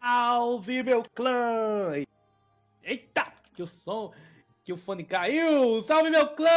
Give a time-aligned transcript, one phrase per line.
[0.00, 1.92] Salve, meu clã!
[2.82, 4.12] Eita, que o som,
[4.64, 5.82] que o fone caiu!
[5.82, 6.48] Salve, meu clã!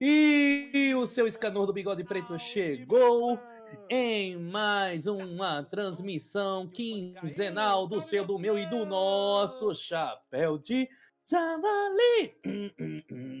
[0.00, 3.38] E o seu escanor do bigode preto chegou
[3.88, 10.88] em mais uma transmissão quinzenal do seu, do meu e do nosso chapéu de
[11.24, 12.34] javali.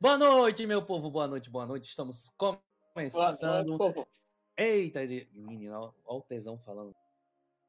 [0.00, 1.10] Boa noite, meu povo.
[1.10, 1.88] Boa noite, boa noite.
[1.88, 3.76] Estamos começando.
[3.76, 4.08] Boa noite,
[4.56, 5.00] Eita,
[5.32, 6.94] menino, olha o tesão falando.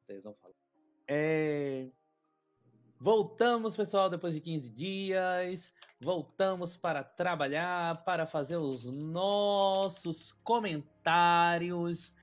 [0.06, 0.56] tesão falando.
[1.08, 1.90] É...
[3.00, 5.74] Voltamos, pessoal, depois de 15 dias.
[6.00, 12.14] Voltamos para trabalhar, para fazer os nossos comentários.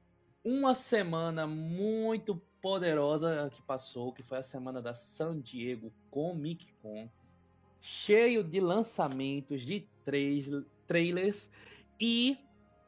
[0.45, 7.11] Uma semana muito poderosa que passou, que foi a semana da San Diego Comic Con
[7.87, 9.87] cheio de lançamentos de
[10.89, 11.49] trailers
[12.01, 12.37] e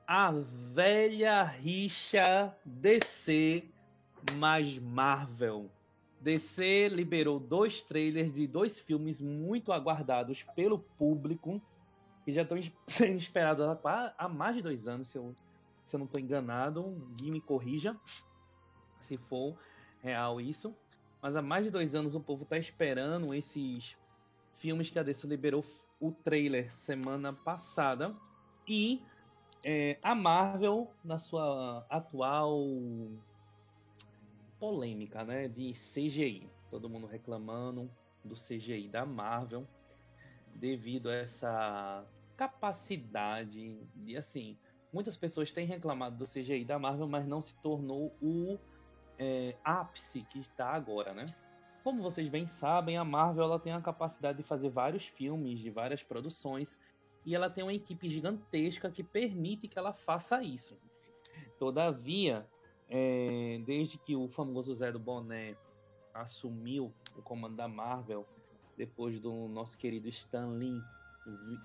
[0.04, 0.32] a
[0.72, 3.64] velha rixa DC
[4.34, 5.70] mais Marvel.
[6.20, 11.62] DC liberou dois trailers de dois filmes muito aguardados pelo público
[12.24, 13.64] que já estão sendo esperados
[14.18, 15.32] há mais de dois anos, se eu,
[15.84, 16.82] se eu não estou enganado.
[17.16, 17.96] Gui me corrija
[18.98, 19.56] se for
[20.02, 20.74] real isso.
[21.22, 23.96] Mas há mais de dois anos o povo está esperando esses
[24.58, 25.64] filmes que a DC liberou
[26.00, 28.14] o trailer semana passada.
[28.66, 29.02] E
[29.64, 32.66] é, a Marvel, na sua atual
[34.58, 37.90] polêmica né, de CGI, todo mundo reclamando
[38.24, 39.66] do CGI da Marvel,
[40.54, 42.04] devido a essa
[42.36, 44.56] capacidade de assim.
[44.92, 48.58] Muitas pessoas têm reclamado do CGI da Marvel, mas não se tornou o
[49.18, 51.34] é, ápice que está agora, né?
[51.88, 55.70] Como vocês bem sabem, a Marvel ela tem a capacidade de fazer vários filmes, de
[55.70, 56.78] várias produções,
[57.24, 60.76] e ela tem uma equipe gigantesca que permite que ela faça isso.
[61.58, 62.46] Todavia,
[62.90, 65.56] é, desde que o famoso Zé do Boné
[66.12, 68.28] assumiu o comando da Marvel,
[68.76, 70.82] depois do nosso querido Stan Lee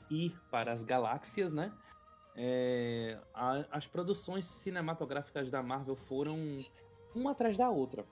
[0.09, 1.69] ir para as galáxias, né?
[2.33, 6.66] É, a, as produções cinematográficas da Marvel foram
[7.13, 8.06] uma atrás da outra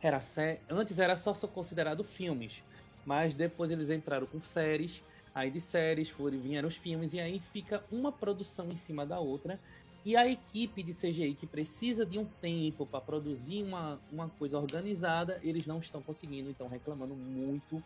[0.00, 0.60] era sé...
[0.68, 2.62] antes era só considerado filmes,
[3.04, 5.02] mas depois eles entraram com séries,
[5.34, 9.18] aí de séries foram vieram os filmes e aí fica uma produção em cima da
[9.18, 9.58] outra.
[10.04, 14.58] E a equipe de CGI que precisa de um tempo para produzir uma, uma coisa
[14.58, 17.82] organizada, eles não estão conseguindo, então reclamando muito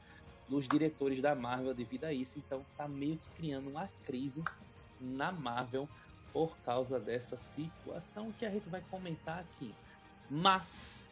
[0.48, 2.38] dos diretores da Marvel devido a isso.
[2.38, 4.42] Então tá meio que criando uma crise
[5.00, 5.88] na Marvel
[6.32, 9.74] por causa dessa situação que a gente vai comentar aqui.
[10.30, 11.08] Mas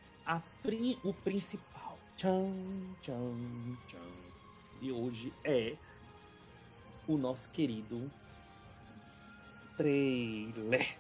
[0.63, 2.53] pri, o principal tchan,
[3.03, 3.99] tchan, tchan,
[4.81, 5.75] de hoje é
[7.07, 8.11] o nosso querido
[9.77, 10.97] trailer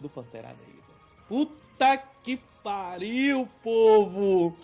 [0.00, 0.94] do Pantera Negra.
[1.28, 4.56] Puta que pariu, povo!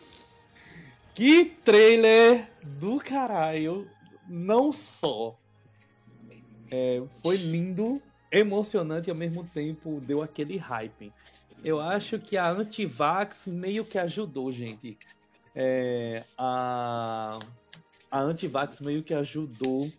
[1.15, 3.89] Que trailer do caralho!
[4.27, 5.37] Não só
[6.71, 8.01] é, foi lindo,
[8.31, 11.13] emocionante e ao mesmo tempo deu aquele hype.
[11.63, 14.99] Eu acho que a Antivax meio que ajudou, gente.
[15.55, 17.39] É, a,
[18.11, 19.93] a Antivax meio que ajudou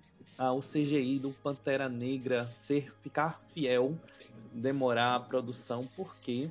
[0.50, 3.96] o CGI do Pantera Negra ser ficar fiel,
[4.52, 6.50] demorar a produção, porque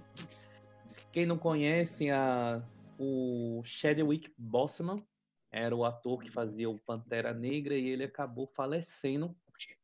[1.11, 2.62] quem não conhece a,
[2.96, 5.02] o Chadwick Boseman
[5.50, 9.34] era o ator que fazia o Pantera Negra e ele acabou falecendo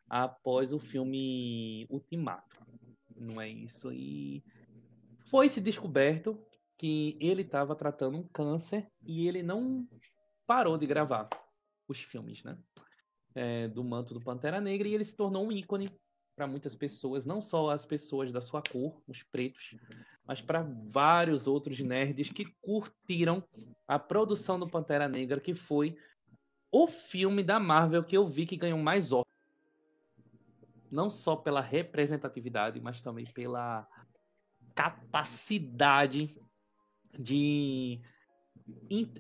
[0.09, 2.65] após o filme Ultimato.
[3.17, 3.93] Não é isso?
[3.93, 4.45] E
[5.31, 6.40] foi se descoberto
[6.76, 9.88] que ele estava tratando um câncer e ele não
[10.46, 11.28] parou de gravar
[11.88, 12.58] os filmes, né?
[13.34, 15.90] É, do manto do Pantera Negra e ele se tornou um ícone
[16.34, 19.75] para muitas pessoas, não só as pessoas da sua cor, os pretos,
[20.26, 23.43] mas para vários outros nerds que curtiram
[23.88, 25.96] a produção do Pantera Negra, que foi
[26.70, 29.25] o filme da Marvel que eu vi que ganhou mais Oscar.
[30.90, 33.88] Não só pela representatividade, mas também pela
[34.76, 36.38] capacidade
[37.19, 37.99] de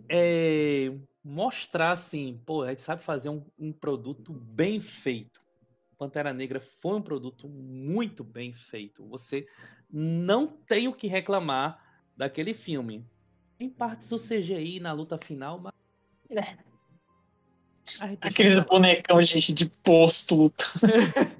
[0.08, 0.92] é,
[1.24, 5.40] mostrar assim, pô, a gente sabe fazer um, um, produto bem feito.
[5.98, 9.08] Pantera Negra foi um produto muito bem feito.
[9.08, 9.48] Você
[9.90, 11.82] não tem o que reclamar
[12.14, 13.08] daquele filme.
[13.58, 15.72] Tem partes do CGI na luta final, mas.
[16.28, 16.58] É.
[18.20, 20.52] Aqueles bonecão, gente, de posto.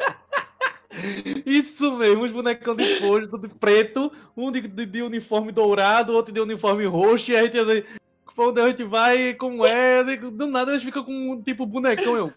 [1.45, 6.33] Isso mesmo, os bonecão de posto, de preto, um de, de, de, uniforme dourado, outro
[6.33, 7.83] de uniforme roxo, e a gente assim,
[8.35, 12.33] pra onde a gente vai, como é, do nada eles ficam com tipo bonecão, eu.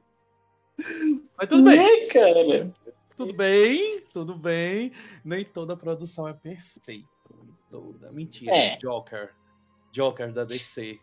[1.38, 1.80] Mas tudo bem.
[1.80, 2.74] É, cara.
[3.18, 4.92] tudo bem, tudo bem.
[5.24, 7.08] Nem toda produção é perfeita.
[7.70, 8.12] Toda.
[8.12, 8.56] Mentira.
[8.56, 8.78] É.
[8.78, 9.32] Joker.
[9.92, 11.00] Joker da DC.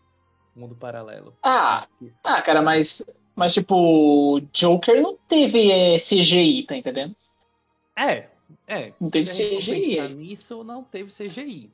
[0.54, 1.36] Mundo paralelo.
[1.42, 1.86] Ah,
[2.24, 3.04] ah cara, mas,
[3.34, 7.14] mas tipo, Joker não teve é, CGI, tá entendendo?
[7.96, 8.28] É,
[8.66, 8.92] é.
[9.00, 10.14] Não teve CGI.
[10.14, 11.70] nisso, não teve CGI.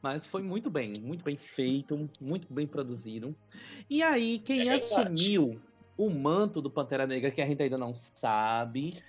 [0.00, 3.34] Mas foi muito bem, muito bem feito, muito bem produzido.
[3.90, 5.60] E aí, quem é assumiu
[5.96, 9.02] o manto do Pantera Negra, que a gente ainda não sabe,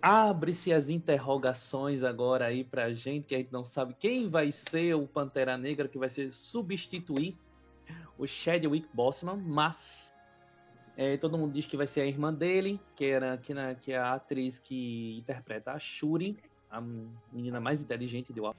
[0.00, 4.94] abre-se as interrogações agora aí pra gente, que a gente não sabe quem vai ser
[4.94, 7.36] o Pantera Negra que vai ser substituir
[8.18, 10.12] o Chadwick Boseman, mas
[10.96, 13.92] é, todo mundo diz que vai ser a irmã dele, que era que, na, que
[13.92, 16.38] é a atriz que interpreta a Shuri,
[16.70, 16.80] a
[17.32, 18.54] menina mais inteligente do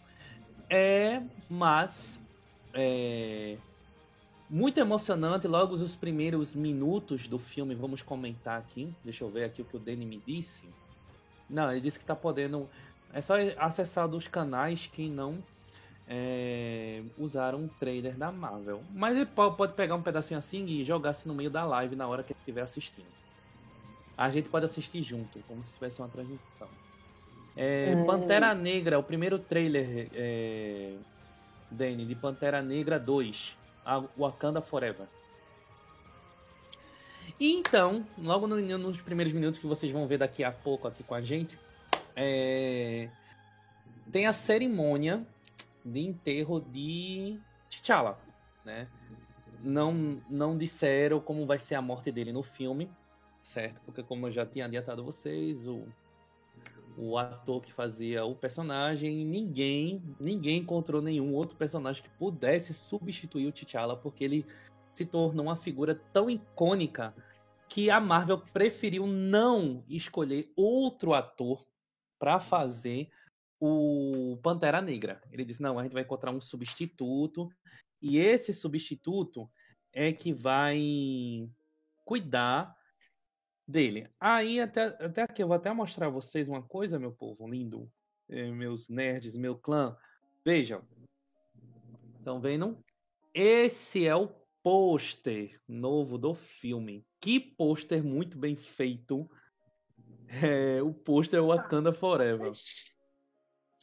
[0.69, 2.19] É, mas
[2.74, 3.57] é,
[4.48, 5.48] muito emocionante.
[5.48, 8.94] Logo os primeiros minutos do filme, vamos comentar aqui.
[9.04, 10.69] Deixa eu ver aqui o que o Danny me disse.
[11.50, 12.69] Não, ele disse que tá podendo.
[13.13, 15.42] É só acessar dos canais que não
[16.07, 18.81] é, usaram um trailer da Marvel.
[18.94, 22.07] Mas ele pode pegar um pedacinho assim e jogar assim no meio da live na
[22.07, 23.07] hora que ele estiver assistindo.
[24.18, 26.68] A gente pode assistir junto, como se tivesse uma transmissão.
[27.56, 28.06] É, hum.
[28.06, 30.94] Pantera Negra, o primeiro trailer, é,
[31.69, 35.07] Danny, de Pantera Negra 2, a Wakanda Forever.
[37.39, 41.03] E então, logo no, nos primeiros minutos que vocês vão ver daqui a pouco aqui
[41.03, 41.57] com a gente,
[42.15, 43.10] é...
[44.12, 45.24] tem a cerimônia
[45.88, 47.39] de enterro de
[47.69, 48.19] T'Challa,
[48.66, 48.88] né?
[49.63, 52.92] Não, não disseram como vai ser a morte dele no filme,
[53.42, 53.81] certo?
[53.86, 55.88] Porque como eu já tinha adiantado vocês, o,
[56.98, 63.48] o ator que fazia o personagem, ninguém, ninguém encontrou nenhum outro personagem que pudesse substituir
[63.48, 64.45] o T'Challa, porque ele
[64.94, 67.16] se tornou uma figura tão icônica
[67.69, 71.66] que a Marvel preferiu não escolher outro ator
[72.19, 73.10] para fazer
[73.59, 75.21] o Pantera Negra.
[75.31, 77.50] Ele disse: não, a gente vai encontrar um substituto,
[78.01, 79.50] e esse substituto
[79.94, 81.50] é que vai
[82.06, 82.75] cuidar
[83.68, 84.09] dele.
[84.19, 87.92] Aí, até, até aqui, eu vou até mostrar a vocês uma coisa, meu povo lindo,
[88.30, 89.98] eh, meus nerds, meu clã.
[90.45, 90.81] Vejam.
[92.18, 92.77] Estão vendo?
[93.33, 94.30] Esse é o
[94.63, 97.06] pôster novo do filme.
[97.19, 99.30] Que pôster muito bem feito.
[100.27, 102.51] É, o pôster é Wakanda Forever.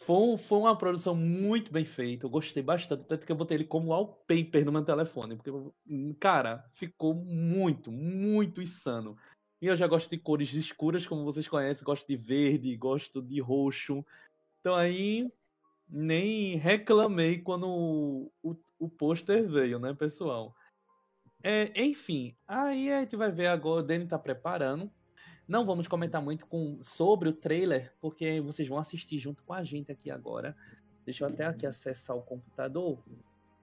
[0.05, 2.27] Foi, foi uma produção muito bem feita.
[2.27, 3.05] Eu gostei bastante.
[3.05, 5.37] Tanto que eu botei ele como wallpaper no meu telefone.
[5.37, 5.51] Porque,
[6.21, 9.17] cara, ficou muito, muito insano.
[9.63, 11.85] E eu já gosto de cores escuras, como vocês conhecem.
[11.85, 14.05] Gosto de verde, gosto de roxo.
[14.61, 15.33] Então aí,
[15.89, 20.55] nem reclamei quando o, o, o pôster veio, né, pessoal?
[21.43, 23.81] É, enfim, aí a gente vai ver agora.
[23.83, 24.91] O Danny tá preparando.
[25.47, 29.63] Não vamos comentar muito com, sobre o trailer, porque vocês vão assistir junto com a
[29.63, 30.57] gente aqui agora.
[31.05, 32.99] Deixa eu até aqui acessar o computador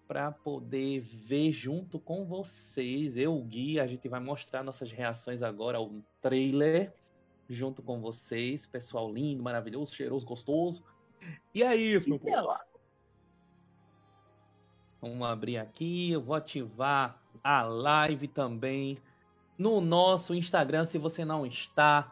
[0.07, 3.17] para poder ver junto com vocês.
[3.17, 6.93] Eu, o Gui, a gente vai mostrar nossas reações agora ao trailer
[7.49, 8.67] junto com vocês.
[8.67, 10.83] Pessoal lindo, maravilhoso, cheiroso, gostoso.
[11.55, 12.59] E é isso, meu povo.
[15.01, 18.99] Vamos abrir aqui, eu vou ativar a live também
[19.61, 22.11] no nosso Instagram, se você não está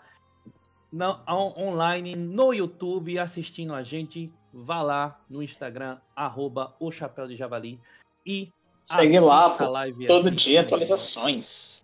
[1.27, 7.79] online no YouTube assistindo a gente, vá lá no Instagram, arroba o Chapéu de Javali
[8.23, 8.53] e
[8.85, 9.65] segue lá, pô,
[10.05, 11.83] todo dia atualizações.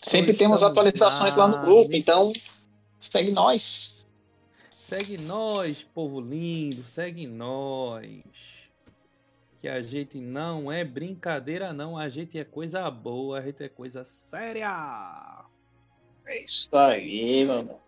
[0.00, 2.32] Sempre temos atualizações lá no grupo, então
[3.00, 3.96] segue nós.
[4.78, 8.22] Segue nós, povo lindo, segue nós
[9.62, 11.96] que a gente não é brincadeira, não.
[11.96, 15.44] A gente é coisa boa, a gente é coisa séria.
[16.26, 17.80] É isso aí, mano.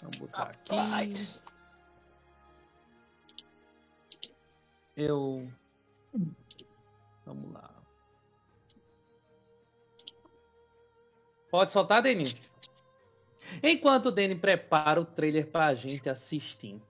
[0.00, 1.14] Vamos botar aqui.
[4.96, 5.50] Eu.
[7.26, 7.68] Vamos lá.
[11.50, 12.40] Pode soltar, Deni?
[13.60, 16.80] Enquanto o Deni prepara o trailer pra gente assistir,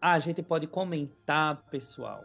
[0.00, 2.24] a gente pode comentar, pessoal.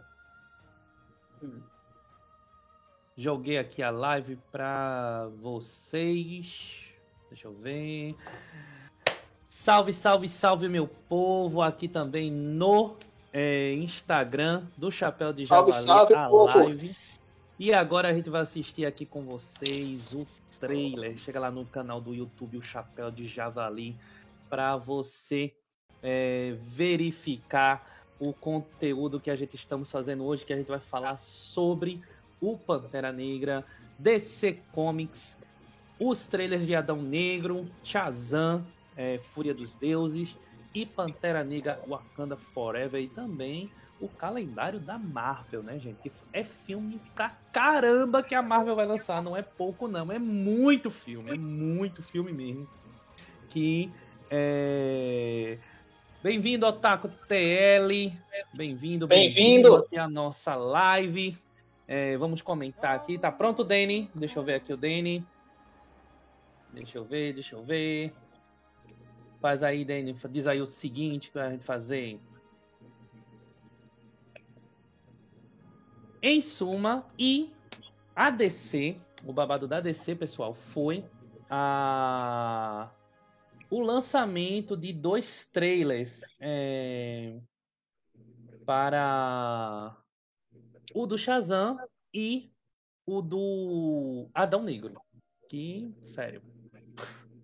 [3.16, 6.84] Joguei aqui a live para vocês.
[7.30, 8.14] Deixa eu ver.
[9.48, 11.62] Salve, salve, salve, meu povo.
[11.62, 12.96] Aqui também no
[13.32, 16.58] é, Instagram do Chapéu de Javali, salve, salve, a povo.
[16.58, 16.96] live.
[17.58, 20.26] E agora a gente vai assistir aqui com vocês o
[20.60, 21.16] trailer.
[21.16, 23.96] Chega lá no canal do YouTube, o Chapéu de Javali,
[24.50, 25.54] para você
[26.02, 31.18] é, verificar o conteúdo que a gente estamos fazendo hoje, que a gente vai falar
[31.18, 32.02] sobre
[32.40, 33.64] o Pantera Negra,
[33.98, 35.36] DC Comics,
[35.98, 40.36] os trailers de Adão Negro, Shazam, é, Fúria dos Deuses
[40.74, 43.70] e Pantera Negra Wakanda Forever e também
[44.00, 46.12] o calendário da Marvel, né, gente?
[46.32, 50.90] É filme pra caramba que a Marvel vai lançar, não é pouco não, é muito
[50.90, 52.68] filme, é muito filme mesmo.
[53.48, 53.90] Que
[54.30, 55.58] é...
[56.26, 58.12] Bem-vindo, Otaku TL.
[58.52, 61.38] Bem-vindo, bem-vindo aqui à nossa live.
[61.86, 63.16] É, vamos comentar aqui.
[63.16, 64.10] Tá pronto, Dani?
[64.12, 65.24] Deixa eu ver aqui o Dani.
[66.72, 68.12] Deixa eu ver, deixa eu ver.
[69.40, 70.16] Faz aí, Dani.
[70.28, 72.18] Diz aí o seguinte pra gente fazer.
[76.20, 77.52] Em suma, e
[78.16, 81.04] a DC, o babado da DC, pessoal, foi
[81.48, 82.88] a
[83.70, 87.40] o lançamento de dois trailers é,
[88.64, 89.96] para
[90.94, 91.78] o do Shazam
[92.12, 92.50] e
[93.04, 95.00] o do Adão Negro.
[95.48, 96.42] Que, sério.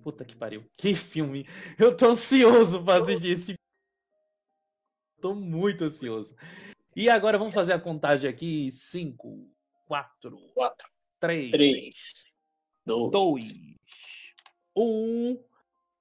[0.02, 0.64] Puta que pariu.
[0.76, 1.46] Que filme.
[1.78, 3.54] Eu tô ansioso pra assistir esse
[5.20, 6.34] Tô muito ansioso.
[6.96, 8.72] E agora vamos fazer a contagem aqui.
[8.72, 9.48] 5,
[9.86, 10.36] 4,
[11.20, 11.94] 3,
[12.84, 13.52] 2,
[14.76, 15.51] 1.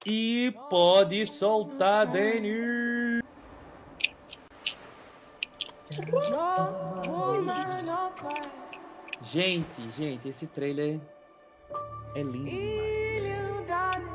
[0.04, 3.22] E pode soltar, Danny.
[9.22, 10.98] Gente, gente, esse trailer
[12.16, 12.50] é lindo.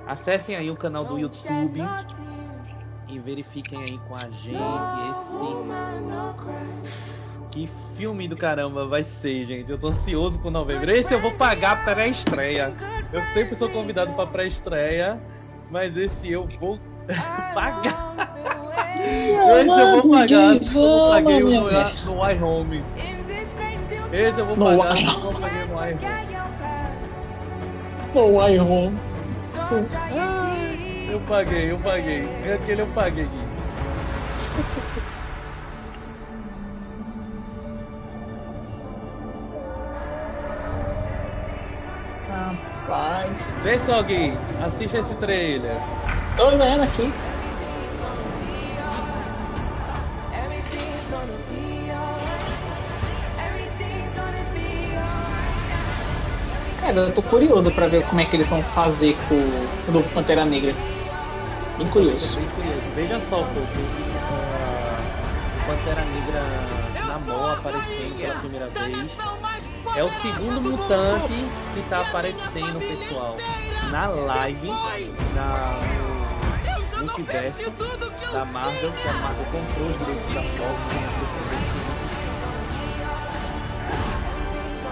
[0.05, 1.81] Acessem aí o canal do YouTube
[3.07, 4.57] e verifiquem aí com a gente
[5.11, 5.43] esse
[7.51, 9.71] que filme do caramba vai ser, gente.
[9.71, 10.91] Eu tô ansioso pro novembro.
[10.91, 12.73] Esse eu vou pagar pré-estreia.
[13.11, 15.19] Eu sempre sou convidado para pré-estreia
[15.69, 16.79] mas esse eu vou
[17.53, 18.29] pagar.
[19.59, 22.83] esse eu vou pagar, eu paguei no, no iHome.
[24.11, 26.17] Esse eu vou pagar, assim eu paguei no iHome.
[28.13, 28.97] No iHome.
[29.59, 30.55] Ah,
[31.09, 32.27] eu paguei, eu paguei.
[32.53, 33.27] Aquele eu paguei.
[34.57, 34.87] Rapaz.
[43.63, 44.37] Vê só, Gui.
[44.61, 45.77] Assista esse trailer.
[46.35, 47.11] Tô vendo aqui.
[56.79, 60.09] Cara, eu tô curioso pra ver como é que eles vão fazer com o novo
[60.13, 60.73] Pantera Negra.
[61.77, 62.33] Bem curioso.
[62.35, 62.81] Bem curioso.
[62.95, 63.59] Veja só, pô.
[63.59, 63.67] Uh,
[65.67, 66.43] Pantera Negra
[67.07, 69.11] Namor aparecendo pela primeira vez.
[69.95, 71.33] É o segundo mutante
[71.73, 73.35] que tá aparecendo, pessoal,
[73.91, 74.67] na live,
[75.33, 75.79] na,
[76.93, 77.71] no multiverso
[78.31, 81.27] da Marvel, que a Marvel comprou os direitos da Fox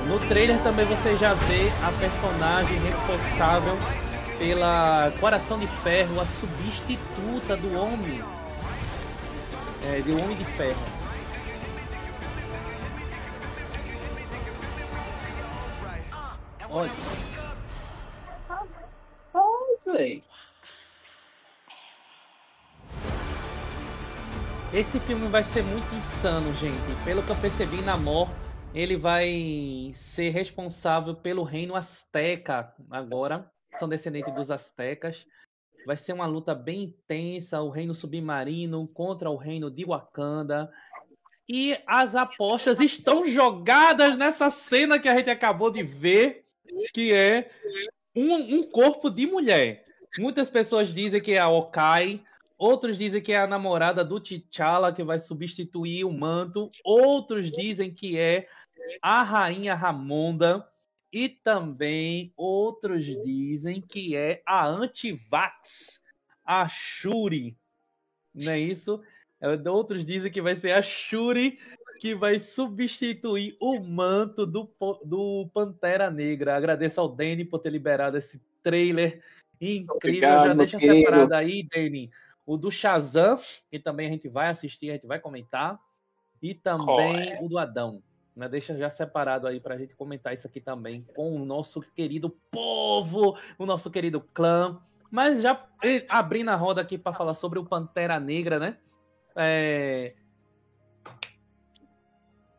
[0.08, 3.76] No trailer também você já vê a personagem responsável
[4.38, 8.22] pela Coração de Ferro, a substituta do Homem,
[9.84, 10.95] é, do Homem de Ferro.
[16.76, 16.92] Olha.
[18.50, 20.22] Rapaz, velho.
[24.74, 26.76] Esse filme vai ser muito insano, gente.
[27.06, 28.28] Pelo que eu percebi, Namor,
[28.74, 33.50] ele vai ser responsável pelo reino Azteca agora.
[33.80, 35.26] São descendentes dos Aztecas.
[35.88, 40.70] Vai ser uma luta bem intensa, o reino submarino contra o reino de Wakanda.
[41.48, 46.45] E as apostas estão jogadas nessa cena que a gente acabou de ver
[46.94, 47.52] que é
[48.16, 49.86] um, um corpo de mulher.
[50.18, 52.24] Muitas pessoas dizem que é a Okai,
[52.58, 57.92] outros dizem que é a namorada do T'Challa que vai substituir o manto, outros dizem
[57.92, 58.48] que é
[59.02, 60.66] a rainha Ramonda
[61.12, 66.02] e também outros dizem que é a Antivax,
[66.46, 67.58] a Shuri.
[68.34, 69.02] Não é isso?
[69.70, 71.60] Outros dizem que vai ser a Shuri
[72.00, 74.70] que vai substituir o manto do,
[75.04, 76.56] do Pantera Negra.
[76.56, 79.22] Agradeço ao Danny por ter liberado esse trailer
[79.60, 79.96] incrível.
[79.96, 81.00] Obrigado, Já deixa querido.
[81.00, 82.12] separado aí, Danny,
[82.46, 85.80] o do Shazam, que também a gente vai assistir, a gente vai comentar,
[86.42, 88.04] e também o do Adão.
[88.36, 88.50] Né?
[88.50, 92.30] Deixa já separado aí para a gente comentar isso aqui também com o nosso querido
[92.52, 94.80] povo, o nosso querido clã.
[95.10, 95.66] Mas já
[96.10, 98.78] abrindo a roda aqui para falar sobre o Pantera Negra, né?
[99.36, 100.16] É,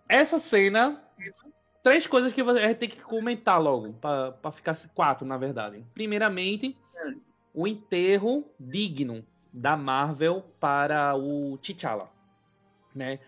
[0.09, 1.03] essa cena.
[1.83, 5.85] Três coisas que gente tem que comentar logo, para ficar quatro, na verdade.
[5.95, 6.77] Primeiramente,
[7.55, 12.11] o enterro digno da Marvel para o T'Challa,
[12.95, 13.21] né?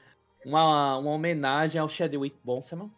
[0.44, 2.90] Uma, uma homenagem ao Chadwick Boseman,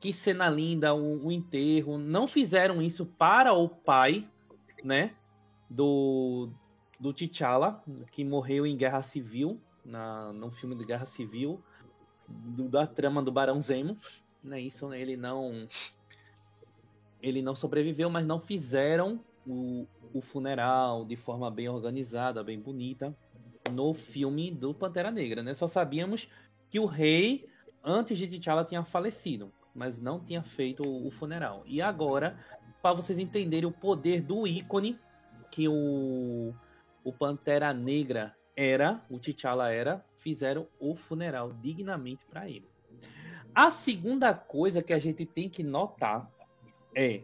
[0.00, 1.98] que cena linda, o, o enterro.
[1.98, 4.28] Não fizeram isso para o pai,
[4.82, 5.10] né?
[5.68, 6.50] Do,
[6.98, 11.60] do T'Challa, que morreu em Guerra Civil, na, num filme de Guerra Civil,
[12.28, 13.96] do, da trama do Barão Zemo.
[14.42, 15.68] Né, isso ele não.
[17.20, 23.14] Ele não sobreviveu, mas não fizeram o, o funeral de forma bem organizada, bem bonita,
[23.72, 25.42] no filme do Pantera Negra.
[25.42, 25.52] Né?
[25.54, 26.28] Só sabíamos
[26.70, 27.48] que o rei,
[27.82, 31.64] antes de T'Challa, tinha falecido, mas não tinha feito o funeral.
[31.66, 32.38] E agora,
[32.80, 34.98] para vocês entenderem o poder do ícone
[35.50, 36.54] que o,
[37.02, 42.68] o Pantera Negra era, o T'Challa era, fizeram o funeral dignamente para ele.
[43.54, 46.28] A segunda coisa que a gente tem que notar
[46.92, 47.22] é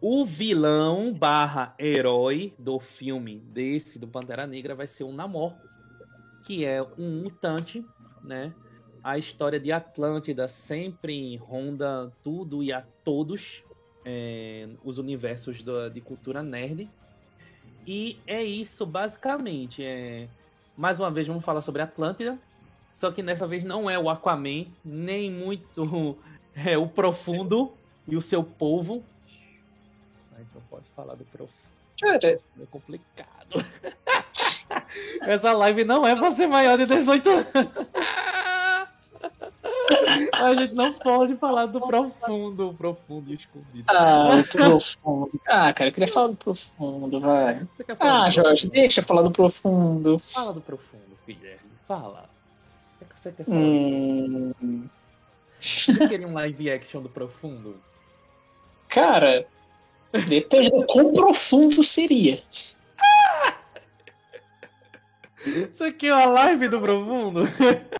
[0.00, 5.54] o vilão barra herói do filme desse, do Pantera Negra, vai ser o Namor,
[6.46, 7.84] que é um mutante,
[8.24, 8.54] né?
[9.04, 13.62] A história de Atlântida sempre ronda tudo e a todos
[14.02, 15.62] é, os universos
[15.92, 16.88] de cultura nerd.
[17.86, 19.84] E é isso, basicamente.
[19.84, 20.28] É...
[20.78, 22.38] Mais uma vez, vamos falar sobre Atlântida.
[22.92, 26.16] Só que dessa vez não é o Aquaman, nem muito
[26.54, 27.72] é, o Profundo
[28.06, 29.02] e o seu povo.
[30.38, 31.52] Então pode falar do Profundo.
[32.62, 33.66] É complicado.
[35.22, 37.48] Essa live não é pra ser maior de 18 anos.
[40.32, 43.84] A gente não pode falar do profundo, profundo e escondido.
[43.88, 45.40] Ah, o profundo.
[45.46, 47.66] Ah, cara, eu queria falar do profundo, vai.
[47.98, 48.72] Ah, Jorge, profundo?
[48.72, 50.18] deixa eu falar do profundo.
[50.18, 51.70] Fala do profundo, Guilherme.
[51.86, 52.28] Fala.
[53.00, 53.56] O que você quer falar?
[53.56, 54.88] Hum...
[55.60, 57.80] Você queria um live action do profundo?
[58.88, 59.46] Cara,
[60.28, 62.42] depende do quão profundo seria.
[65.44, 67.40] Isso aqui é uma live do profundo?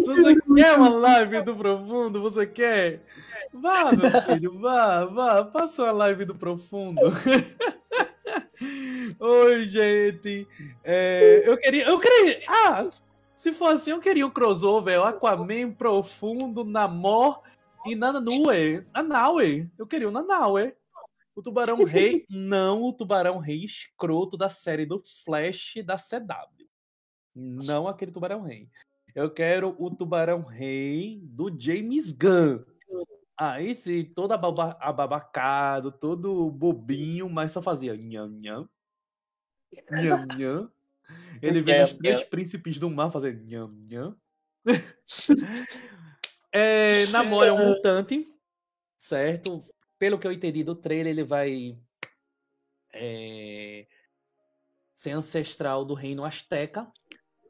[0.00, 2.22] Você quer uma live do profundo?
[2.22, 3.02] Você quer?
[3.52, 7.00] Vá, meu filho, vá, vá, faça uma live do profundo.
[9.20, 10.48] Oi, gente.
[10.82, 11.84] É, eu queria.
[11.84, 12.40] Eu queria.
[12.48, 12.82] Ah,
[13.36, 15.00] se for assim, eu queria um crossover.
[15.00, 17.42] Aquaman profundo, Namor
[17.84, 18.86] e Nanue.
[18.94, 19.70] Nanaue.
[19.78, 20.74] Eu queria o Nanaue.
[21.34, 26.68] O Tubarão Rei, não o Tubarão Rei escroto da série do Flash da CW.
[27.34, 28.68] Não aquele Tubarão Rei.
[29.14, 32.64] Eu quero o Tubarão Rei do James Gunn.
[33.36, 38.68] Aí sim, todo ababacado, todo bobinho, mas só fazia nham nham.
[39.90, 40.70] Nham nham.
[41.42, 44.16] Ele vê os três príncipes do mar fazer nham nham.
[46.52, 48.26] é, namora é um mutante,
[48.98, 49.64] certo?
[49.98, 51.78] Pelo que eu entendi do trailer, ele vai
[52.94, 53.86] é,
[54.96, 56.90] ser ancestral do reino Azteca.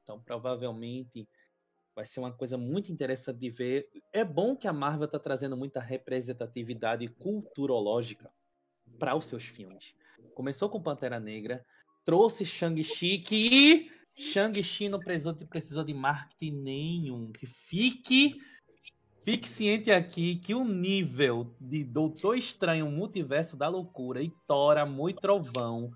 [0.02, 1.28] Então, provavelmente
[1.94, 3.88] Vai ser uma coisa muito interessante de ver.
[4.12, 8.30] É bom que a Marvel está trazendo muita representatividade culturológica
[8.98, 9.94] para os seus filmes.
[10.34, 11.64] Começou com Pantera Negra,
[12.04, 17.30] trouxe Shang-Chi, que Shang-Chi não precisou de, precisou de marketing nenhum.
[17.30, 18.40] Que fique,
[19.22, 25.10] fique ciente aqui que o nível de Doutor Estranho, Multiverso da Loucura e Thor, Amor
[25.10, 25.90] e Trovão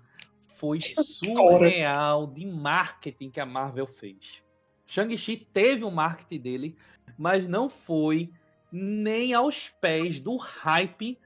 [0.57, 4.43] foi surreal de marketing que a Marvel fez.
[4.87, 6.75] Shang-Chi teve o um marketing dele,
[7.17, 8.29] mas não foi
[8.71, 11.17] nem aos pés do hype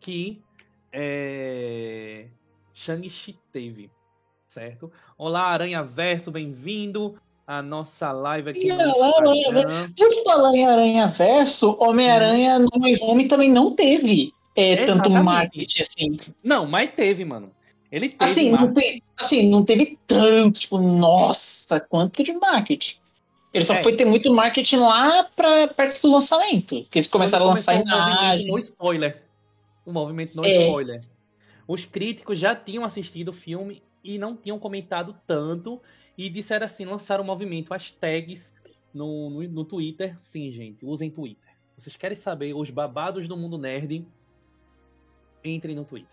[0.00, 0.42] que
[0.90, 2.26] é,
[2.72, 3.90] Shang-Chi teve,
[4.46, 4.90] certo?
[5.16, 9.92] Olá, Aranha Verso, bem-vindo à nossa live aqui e no Instagram.
[9.94, 12.66] Por falar em Aranha Verso, Homem-Aranha hum.
[12.72, 16.32] no Home também não teve é, tanto marketing assim.
[16.42, 17.52] Não, mas teve, mano.
[17.90, 18.30] Ele teve.
[18.30, 23.01] Assim, não, teve, assim, não teve tanto, tipo, nossa, quanto de marketing.
[23.52, 23.82] Ele só é.
[23.82, 26.86] foi ter muito marketing lá pra perto do lançamento.
[26.90, 29.22] Que eles começaram a lançar um movimento no spoiler.
[29.86, 30.64] Um movimento no é.
[30.64, 31.02] spoiler.
[31.68, 35.80] Os críticos já tinham assistido o filme e não tinham comentado tanto.
[36.16, 38.52] E disseram assim, lançaram o movimento, as tags
[38.92, 40.18] no, no, no Twitter.
[40.18, 41.52] Sim, gente, usem Twitter.
[41.76, 44.06] Vocês querem saber os babados do mundo nerd?
[45.44, 46.08] Entrem no Twitter.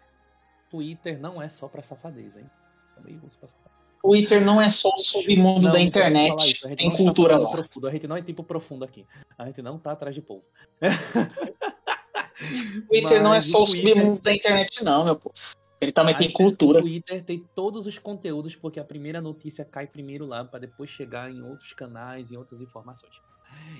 [0.69, 2.49] Twitter não é só pra safadeza, hein?
[2.95, 3.78] Também uso pra safadeza.
[4.01, 7.51] Twitter não é só o submundo não, da internet, tem cultura lá.
[7.51, 7.87] Profundo.
[7.87, 9.05] A gente não é tipo profundo aqui.
[9.37, 10.43] A gente não tá atrás de povo.
[12.87, 13.97] Twitter Mas não é só o Twitter...
[13.97, 15.35] submundo da internet, não, meu povo.
[15.81, 16.79] Ele também tem cultura.
[16.79, 20.89] O Twitter tem todos os conteúdos, porque a primeira notícia cai primeiro lá, para depois
[20.89, 23.21] chegar em outros canais, em outras informações.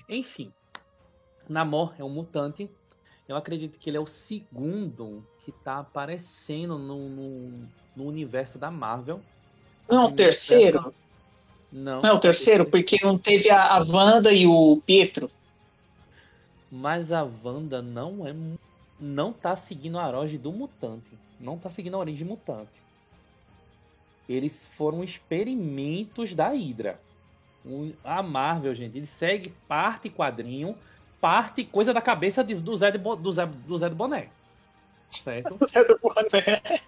[0.08, 0.52] Enfim,
[1.48, 2.70] Namor é um mutante.
[3.28, 8.72] Eu acredito que ele é o segundo que tá aparecendo no, no, no universo da
[8.72, 9.22] Marvel.
[9.89, 10.93] Não, o terceiro.
[11.71, 12.02] Não.
[12.02, 15.30] Não é o terceiro, porque não teve a, a Wanda e o Pietro.
[16.71, 18.36] Mas a Wanda não é.
[18.99, 21.10] Não tá seguindo a origem do mutante.
[21.39, 22.71] Não tá seguindo a origem mutante.
[24.28, 26.99] Eles foram experimentos da Hydra.
[28.04, 30.78] A Marvel, gente, ele segue parte quadrinho,
[31.19, 34.30] parte coisa da cabeça do Zé, de, do Zé, do Zé do Boné.
[35.10, 35.58] Certo?
[35.67, 36.82] Zé do Boné.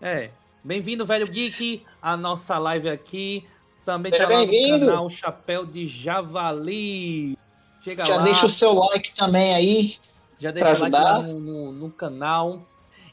[0.00, 0.30] É.
[0.66, 3.46] Bem-vindo, velho geek, a nossa live aqui.
[3.84, 7.38] Também Seja tá lá no canal Chapéu de Javali.
[7.82, 8.24] Chega Já lá.
[8.24, 9.96] deixa o seu like também aí.
[10.40, 12.66] Já deixa o like lá no, no, no, canal.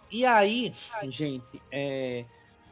[0.10, 2.26] E aí, gente, é,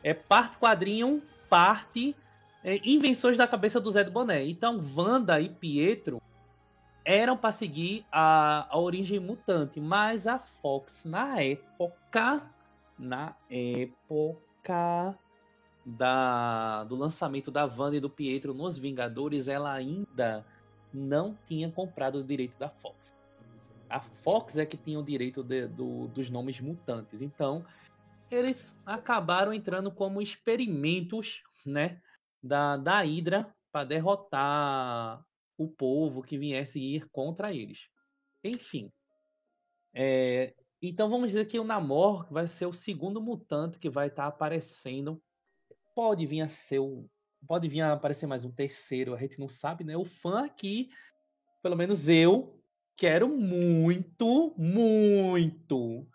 [0.04, 2.16] é parte quadrinho, parte
[2.64, 4.44] é, invenções da cabeça do Zé do Boné.
[4.48, 6.20] Então, Wanda e Pietro
[7.06, 12.42] eram para seguir a, a origem mutante, mas a Fox na época,
[12.98, 14.51] na época
[15.86, 20.46] da, do lançamento da Wanda e do Pietro nos Vingadores, ela ainda
[20.94, 23.16] não tinha comprado o direito da Fox.
[23.90, 27.22] A Fox é que tinha o direito de, do, dos nomes mutantes.
[27.22, 27.66] Então,
[28.30, 32.02] eles acabaram entrando como experimentos né,
[32.42, 35.24] da, da Hydra para derrotar
[35.58, 37.90] o povo que viesse ir contra eles.
[38.44, 38.92] Enfim.
[39.94, 44.24] É, então vamos dizer que o Namor vai ser o segundo mutante que vai estar
[44.24, 45.22] tá aparecendo
[45.96, 47.10] pode vir a ser o.
[47.48, 49.98] Pode vir a aparecer mais um terceiro, a gente não sabe, né?
[49.98, 50.90] O fã aqui,
[51.64, 52.62] pelo menos eu,
[52.96, 56.08] quero muito, muito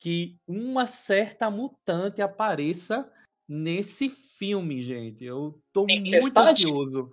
[0.00, 3.10] que uma certa mutante apareça
[3.46, 5.22] nesse filme, gente.
[5.22, 7.12] Eu tô muito ansioso.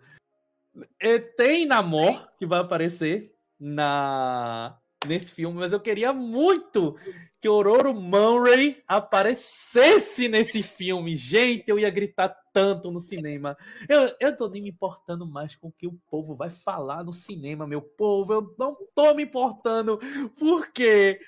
[1.02, 6.96] E tem Namor que vai aparecer na nesse filme, mas eu queria muito
[7.40, 11.16] que Ororo Murray aparecesse nesse filme.
[11.16, 13.58] Gente, eu ia gritar tanto no cinema.
[13.90, 17.12] Eu, eu tô nem me importando mais com o que o povo vai falar no
[17.12, 18.34] cinema, meu povo.
[18.34, 20.00] Eu não tô me importando
[20.38, 21.20] porque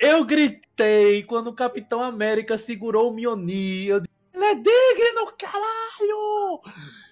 [0.00, 3.88] eu gritei quando o Capitão América segurou o Mjolnir.
[3.88, 6.60] Eu disse, ele é digno, caralho!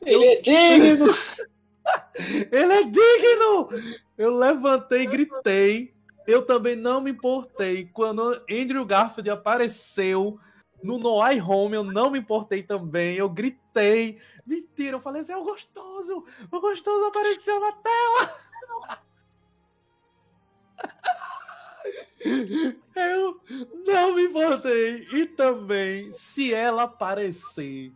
[0.04, 0.30] Ele eu...
[0.30, 1.14] é digno!
[2.52, 3.68] ele é digno!
[4.18, 10.38] Eu levantei e gritei eu também não me importei quando Andrew Garfield apareceu
[10.82, 13.16] no No Way Home, eu não me importei também.
[13.16, 14.20] Eu gritei.
[14.44, 16.24] Mentira, eu falei assim: é o gostoso!
[16.50, 18.34] O gostoso apareceu na tela!
[22.94, 23.40] Eu
[23.84, 25.06] não me importei.
[25.12, 27.92] E também, se ela aparecer,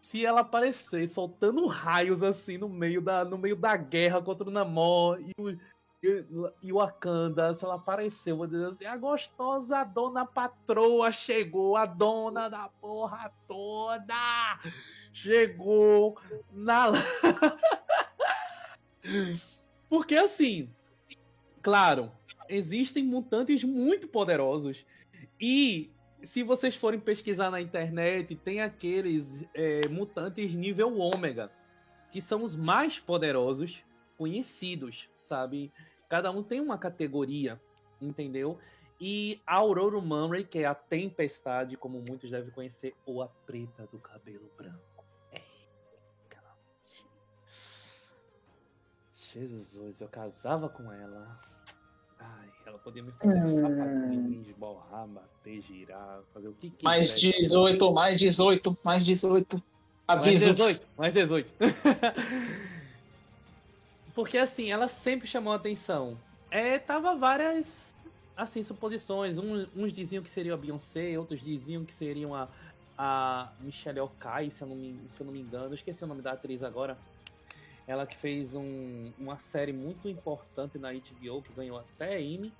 [0.00, 4.50] se ela aparecer soltando raios assim no meio da, no meio da guerra contra o
[4.50, 5.54] Namor e o
[6.02, 11.86] e, o Wakanda, se ela apareceu, vou dizer assim, a gostosa dona patroa chegou, a
[11.86, 14.58] dona da porra toda
[15.12, 16.18] chegou
[16.50, 16.90] na.
[19.88, 20.68] Porque assim,
[21.60, 22.10] claro,
[22.48, 24.84] existem mutantes muito poderosos
[25.40, 31.50] e se vocês forem pesquisar na internet, tem aqueles é, mutantes nível ômega,
[32.10, 33.84] que são os mais poderosos
[34.16, 35.72] conhecidos, sabe?
[36.12, 37.58] Cada um tem uma categoria,
[37.98, 38.58] entendeu?
[39.00, 43.88] E a Aurora Murray, que é a tempestade, como muitos devem conhecer, ou a preta
[43.90, 45.06] do cabelo branco.
[45.32, 45.40] É.
[49.32, 51.40] Jesus, eu casava com ela.
[52.18, 53.48] Ai, ela podia me fazer hum.
[53.48, 56.84] sapatinho, esborrar, bater, girar, fazer o que quiser.
[56.84, 59.62] Mais 18, mais 18, mais 18.
[60.06, 60.44] Aviso.
[60.44, 61.52] Mais 18, mais 18.
[64.14, 66.18] Porque assim, ela sempre chamou atenção.
[66.50, 67.94] É, tava várias
[68.36, 69.38] assim suposições.
[69.38, 72.48] Um, uns diziam que seria a Beyoncé, outros diziam que seriam a,
[72.96, 75.66] a Michelle Okai, se eu, não me, se eu não me engano.
[75.66, 76.96] Eu esqueci o nome da atriz agora.
[77.86, 82.52] Ela que fez um, uma série muito importante na HBO, que ganhou até Emmy.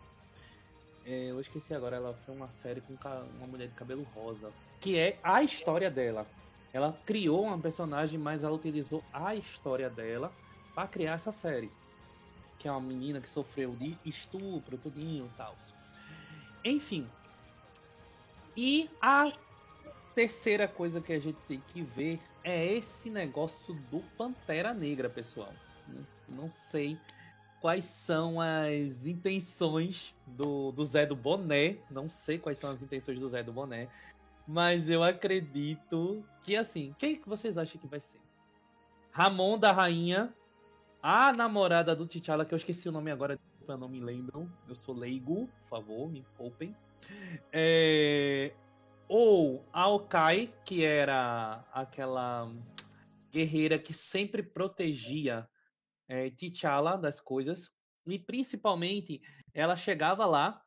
[1.05, 2.95] É, eu esqueci agora, ela foi uma série com
[3.39, 4.51] uma mulher de cabelo rosa.
[4.81, 6.27] Que é a história dela.
[6.73, 10.33] Ela criou uma personagem, mas ela utilizou a história dela
[10.75, 11.71] para criar essa série.
[12.59, 15.57] Que é uma menina que sofreu de estupro, tudinho e tal.
[16.65, 17.09] Enfim.
[18.57, 19.33] E a
[20.15, 25.53] terceira coisa que a gente tem que ver é esse negócio do Pantera Negra, pessoal.
[26.29, 26.99] Não sei
[27.61, 31.77] quais são as intenções do, do Zé do Boné.
[31.91, 33.89] Não sei quais são as intenções do Zé do Boné.
[34.47, 38.21] Mas eu acredito que, assim, quem que vocês acham que vai ser?
[39.13, 40.35] Ramon da Rainha
[41.03, 43.37] a namorada do T'Challa, que eu esqueci o nome agora,
[43.67, 44.51] eu não me lembro.
[44.69, 46.77] Eu sou leigo, por favor, me poupem.
[47.53, 48.55] É...
[49.09, 52.51] Ou a Okai, que era aquela
[53.33, 55.49] guerreira que sempre protegia
[56.09, 57.71] é, T'Challa das coisas.
[58.07, 59.21] E principalmente,
[59.53, 60.63] ela chegava lá,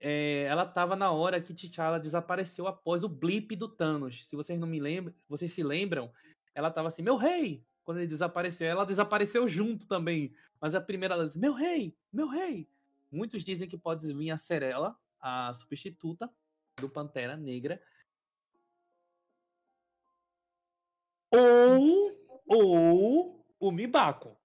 [0.00, 4.28] é, ela estava na hora que T'Challa desapareceu após o blip do Thanos.
[4.28, 6.12] Se vocês não me lembram, vocês se lembram,
[6.54, 7.64] ela estava assim, meu rei!
[7.84, 10.34] Quando ele desapareceu, ela desapareceu junto também.
[10.60, 12.68] Mas a primeira ela disse, meu rei, meu rei!
[13.10, 16.30] Muitos dizem que pode vir a ser ela, a substituta
[16.80, 17.82] do Pantera Negra.
[21.30, 22.16] Ou,
[22.46, 24.36] ou o Mibako.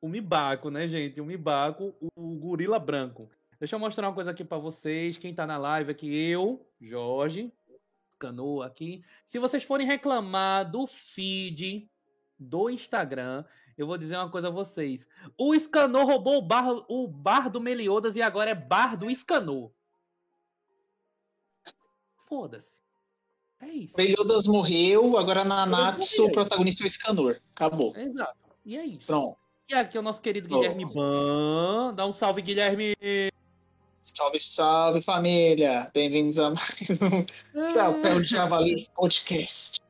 [0.00, 1.20] O Mibako, né, gente?
[1.20, 3.30] O Mibako, o gorila branco.
[3.58, 5.18] Deixa eu mostrar uma coisa aqui para vocês.
[5.18, 7.52] Quem tá na live aqui, eu, Jorge,
[8.18, 9.04] Canoa aqui.
[9.24, 11.90] Se vocês forem reclamar do feed
[12.38, 13.44] do Instagram,
[13.76, 15.06] eu vou dizer uma coisa a vocês.
[15.36, 19.70] O Scanor roubou o bar, o bar do Meliodas e agora é bar do Scanor.
[22.26, 22.80] Foda-se.
[23.60, 23.96] É isso.
[23.96, 27.40] Meliodas morreu, agora na Natsu o protagonista é o Scanor.
[27.54, 27.96] Acabou.
[27.96, 28.36] Exato.
[28.64, 29.06] E é isso.
[29.06, 29.38] Pronto.
[29.68, 30.84] E aqui é o nosso querido Guilherme.
[30.84, 31.94] Ban.
[31.94, 32.94] Dá um salve, Guilherme.
[34.04, 35.90] Salve, salve, família.
[35.92, 37.26] Bem-vindos a mais um
[37.60, 37.72] ah.
[37.72, 39.80] Chapéu de Javali Podcast.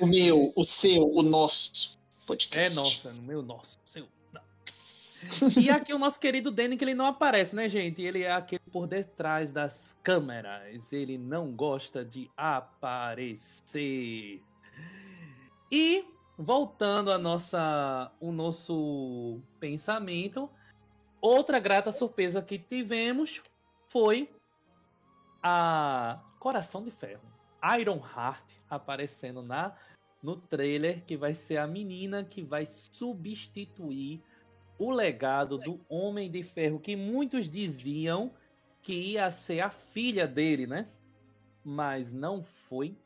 [0.00, 2.72] O meu, o seu, o nosso podcast.
[2.72, 4.08] É nossa, o meu, nosso, seu.
[5.56, 8.02] E aqui o nosso querido Danny, que ele não aparece, né, gente?
[8.02, 10.92] Ele é aquele por detrás das câmeras.
[10.92, 14.42] Ele não gosta de aparecer.
[15.70, 16.04] E
[16.36, 20.50] voltando a nossa, o nosso pensamento,
[21.20, 23.42] outra grata surpresa que tivemos
[23.88, 24.28] foi
[25.42, 27.22] a Coração de Ferro,
[27.78, 29.74] Iron Heart aparecendo na
[30.22, 34.22] no trailer que vai ser a menina que vai substituir
[34.78, 38.32] o legado do Homem de Ferro que muitos diziam
[38.80, 40.88] que ia ser a filha dele, né?
[41.62, 42.96] Mas não foi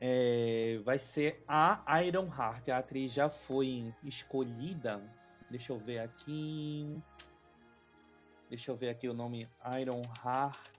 [0.00, 2.68] é, vai ser a Iron Heart.
[2.68, 5.00] A atriz já foi escolhida.
[5.50, 7.02] Deixa eu ver aqui.
[8.48, 9.48] Deixa eu ver aqui o nome
[9.80, 10.76] Iron Heart.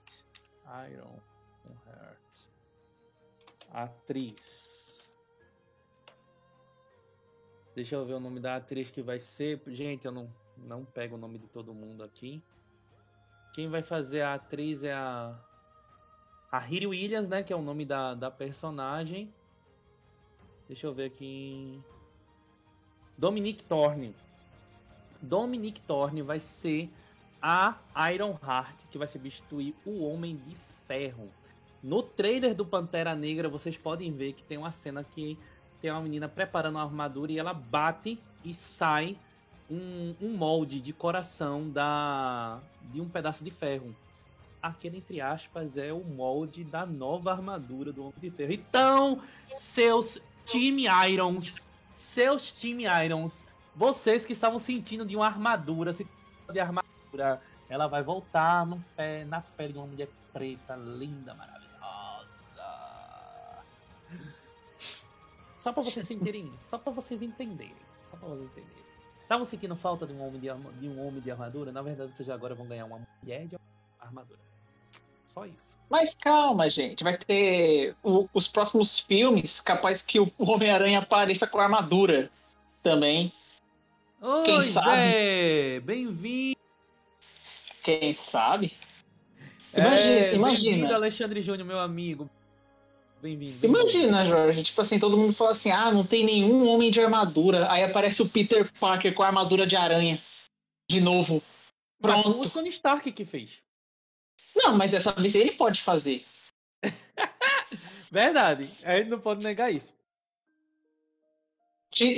[3.72, 5.08] Atriz.
[7.74, 9.60] Deixa eu ver o nome da atriz que vai ser.
[9.68, 12.42] Gente, eu não, não pego o nome de todo mundo aqui.
[13.54, 15.38] Quem vai fazer a atriz é a
[16.50, 17.42] a Riri Williams, né?
[17.42, 19.32] Que é o nome da, da personagem.
[20.66, 21.80] Deixa eu ver aqui.
[23.16, 24.14] Dominique Thorne.
[25.20, 26.90] Dominique Thorne vai ser
[27.40, 27.78] a
[28.12, 31.30] Iron Heart, que vai substituir o Homem de Ferro.
[31.82, 35.38] No trailer do Pantera Negra, vocês podem ver que tem uma cena que
[35.80, 39.16] tem uma menina preparando uma armadura e ela bate e sai
[39.70, 42.60] um, um molde de coração da
[42.92, 43.94] de um pedaço de ferro
[44.62, 48.52] aquele, entre aspas, é o molde da nova armadura do Homem de Ferro.
[48.52, 56.06] Então, seus time Irons, seus time Irons, vocês que estavam sentindo de uma armadura, se
[56.52, 61.57] de armadura, ela vai voltar no pé, na pele de uma mulher preta, linda, maravilhosa.
[65.68, 67.74] Só para vocês sentirem, só para vocês entenderem,
[68.10, 68.84] só para vocês entenderem.
[69.20, 70.48] Estavam sentindo falta de um homem de,
[70.80, 71.70] de um homem de armadura?
[71.70, 73.58] Na verdade, vocês agora vão ganhar uma mulher de
[74.00, 74.40] armadura.
[75.26, 75.76] Só isso.
[75.90, 77.04] Mas calma, gente.
[77.04, 82.30] Vai ter o, os próximos filmes, capaz que o Homem-Aranha apareça com armadura
[82.82, 83.30] também.
[84.22, 85.80] Oi, Quem sabe?
[85.80, 86.58] Bem-vindo!
[87.82, 88.74] Quem sabe?
[89.74, 90.70] Imagina, é, imagina.
[90.72, 92.30] Bem-vindo, Alexandre Júnior, meu amigo.
[93.20, 93.58] Bem-vindo.
[93.58, 94.62] Bem imagina, Jorge.
[94.62, 97.70] Tipo assim, todo mundo fala assim: ah, não tem nenhum homem de armadura.
[97.70, 100.22] Aí aparece o Peter Parker com a armadura de aranha.
[100.88, 101.42] De novo.
[102.00, 102.36] Pronto.
[102.36, 103.60] Mas o Tony Stark que fez.
[104.54, 106.24] Não, mas dessa vez ele pode fazer.
[108.10, 108.70] Verdade.
[108.84, 109.92] A gente não pode negar isso.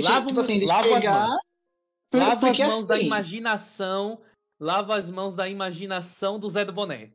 [0.01, 1.23] lava, tipo assim, lava pegar...
[1.23, 1.41] as mãos.
[2.13, 2.87] Lava as mãos assim...
[2.87, 4.21] da imaginação.
[4.59, 7.11] Lava as mãos da imaginação do Zé do Boné.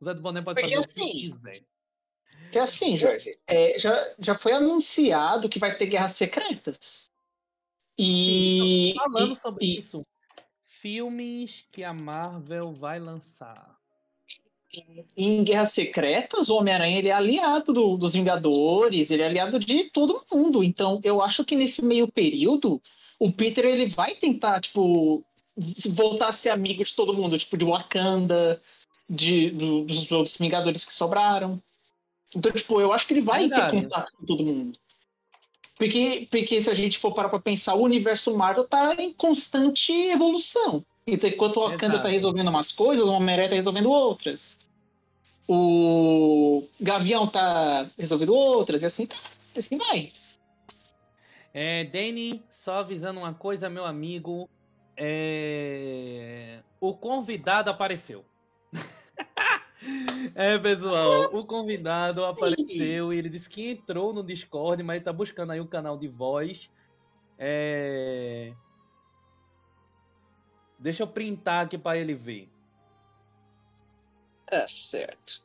[0.00, 1.62] O Zé do Boné pode porque fazer assim, o que assim, quiser.
[2.50, 7.10] Que assim, Jorge, é, já, já foi anunciado que vai ter guerras secretas.
[7.98, 8.92] E.
[8.92, 9.78] Sim, falando e, sobre e...
[9.78, 10.06] isso.
[10.64, 13.76] Filmes que a Marvel vai lançar
[15.16, 19.84] em Guerras Secretas, o Homem-Aranha ele é aliado do, dos Vingadores, ele é aliado de
[19.84, 20.62] todo mundo.
[20.62, 22.82] Então, eu acho que nesse meio período,
[23.18, 25.24] o Peter ele vai tentar, tipo,
[25.90, 28.60] voltar a ser amigo de todo mundo, tipo, de Wakanda,
[29.08, 31.62] de, do, dos outros Vingadores que sobraram.
[32.36, 33.70] Então, tipo, eu acho que ele vai Verdade.
[33.70, 34.78] ter contato com todo mundo.
[35.76, 39.92] Porque, porque se a gente for parar pra pensar, o universo Marvel tá em constante
[39.92, 40.84] evolução.
[41.06, 44.56] Então, enquanto o Wakanda tá resolvendo umas coisas, o Homem-Aranha tá resolvendo outras
[45.48, 49.16] o Gavião tá resolvendo outras, e assim, tá,
[49.56, 50.12] assim vai.
[51.54, 54.48] É, Danny, só avisando uma coisa, meu amigo.
[54.96, 56.58] É...
[56.80, 58.24] O convidado apareceu.
[60.34, 65.12] é, pessoal, o convidado apareceu e ele disse que entrou no Discord, mas ele tá
[65.12, 66.70] buscando aí o um canal de voz.
[67.38, 68.52] É...
[70.78, 72.48] Deixa eu printar aqui para ele ver.
[74.46, 75.40] É certo.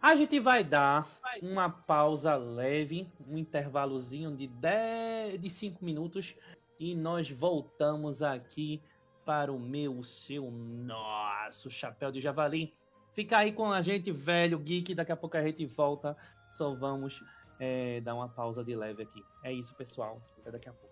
[0.00, 1.08] A gente vai dar
[1.42, 6.36] uma pausa leve, um intervalozinho de 10, de 5 minutos
[6.78, 8.80] e nós voltamos aqui
[9.28, 12.72] para o meu, o seu, nosso chapéu de javali.
[13.12, 14.94] Fica aí com a gente, velho geek.
[14.94, 16.16] Daqui a pouco a gente volta.
[16.48, 17.22] Só vamos
[17.60, 19.22] é, dar uma pausa de leve aqui.
[19.44, 20.22] É isso, pessoal.
[20.38, 20.87] Até daqui a pouco.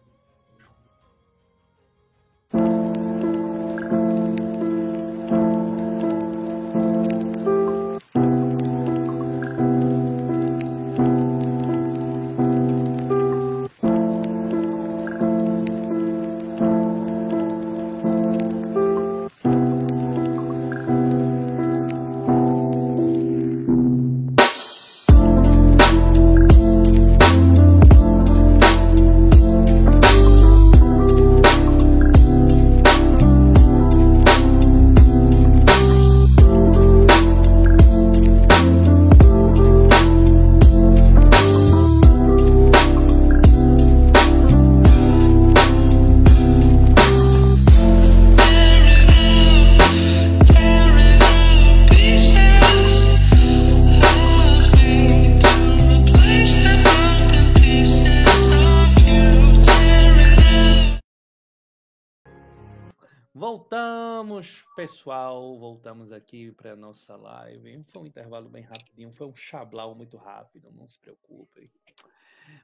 [64.76, 67.82] Pessoal, voltamos aqui para nossa live.
[67.88, 71.70] Foi um intervalo bem rapidinho, foi um chablau muito rápido, não se preocupem.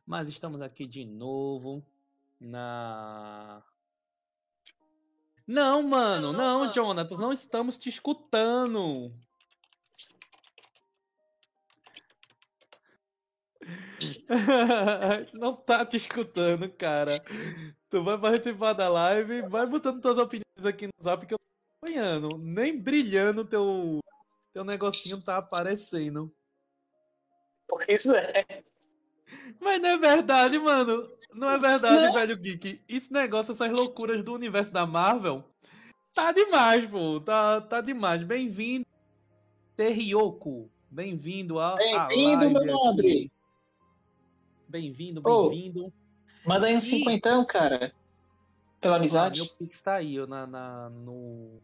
[0.05, 1.83] Mas estamos aqui de novo
[2.39, 3.63] na
[5.47, 9.11] Não, mano, não, Jonathan, não estamos te escutando.
[15.33, 17.25] não tá te escutando, cara.
[17.89, 21.39] Tu vai participar da live, vai botando tuas opiniões aqui no zap que eu
[21.83, 22.39] acompanhando.
[22.39, 23.99] Nem brilhando teu,
[24.53, 26.33] teu negocinho tá aparecendo.
[27.69, 28.45] Pois é.
[29.61, 31.11] Mas não é verdade, mano.
[31.35, 32.13] Não é verdade, não.
[32.13, 32.83] velho geek.
[32.89, 35.43] Esse negócio, essas loucuras do universo da Marvel,
[36.15, 37.21] tá demais, pô.
[37.21, 38.23] Tá, tá demais.
[38.23, 38.87] Bem-vindo,
[39.75, 40.71] Terrioco.
[40.91, 41.75] Bem-vindo a.
[41.77, 43.33] Bem-vindo, meu nobre.
[44.69, 45.87] Bem-vindo, bem-vindo.
[45.87, 46.81] Oh, manda aí um e...
[46.83, 47.95] cinquentão, cara.
[48.79, 49.41] Pela amizade.
[49.41, 51.63] Ah, meu Pix tá aí na, na, no,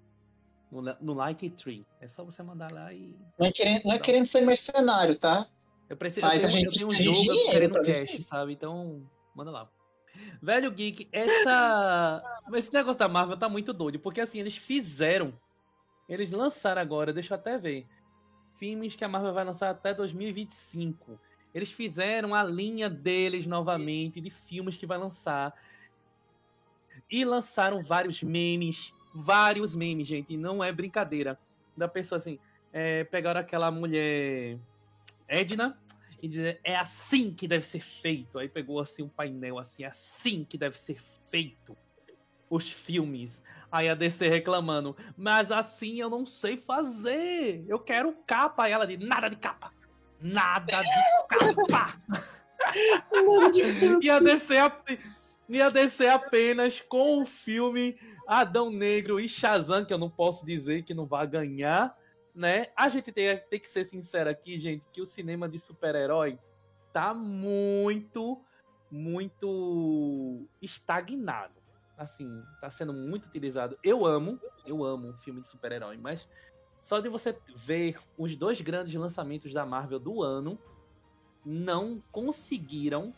[0.71, 1.87] no, no Tree.
[2.01, 3.15] É só você mandar lá e.
[3.39, 5.49] Não é querendo, não é querendo ser mercenário, tá?
[5.89, 6.27] Eu preciso.
[6.27, 8.53] Mas eu tenho, a gente eu tenho um jogo, eu querendo cash, sabe?
[8.53, 9.03] Então,
[9.35, 9.69] manda lá.
[10.43, 12.23] Velho Geek, essa.
[12.55, 15.33] Esse negócio da Marvel tá muito doido, porque assim, eles fizeram.
[16.09, 17.87] Eles lançaram agora, deixa eu até ver.
[18.57, 21.21] Filmes que a Marvel vai lançar até 2025.
[21.55, 25.55] Eles fizeram a linha deles novamente, de filmes que vai lançar.
[27.11, 31.38] E lançaram vários memes vários memes, gente, não é brincadeira.
[31.77, 32.38] Da pessoa assim,
[32.73, 34.59] é, pegaram aquela mulher
[35.26, 35.78] Edna
[36.20, 38.39] e dizer é assim que deve ser feito.
[38.39, 40.99] Aí pegou assim um painel assim, é assim que deve ser
[41.30, 41.76] feito
[42.51, 43.43] os filmes.
[43.70, 47.64] Aí a DC reclamando, mas assim eu não sei fazer.
[47.68, 48.64] Eu quero capa.
[48.64, 49.72] Aí ela diz, nada de capa.
[50.20, 50.89] Nada de
[51.28, 52.01] capa.
[54.03, 54.57] e a DC
[55.49, 60.82] ia descer apenas com o filme Adão Negro e Shazam, que eu não posso dizer
[60.82, 61.96] que não vai ganhar,
[62.34, 62.66] né?
[62.76, 66.38] A gente tem, tem que ser sincero aqui, gente, que o cinema de super-herói
[66.92, 68.42] tá muito,
[68.90, 71.55] muito estagnado.
[71.96, 73.76] Assim, tá sendo muito utilizado.
[73.82, 76.28] Eu amo, eu amo um filme de super-herói, mas
[76.80, 80.59] só de você ver os dois grandes lançamentos da Marvel do ano,
[81.44, 83.12] não conseguiram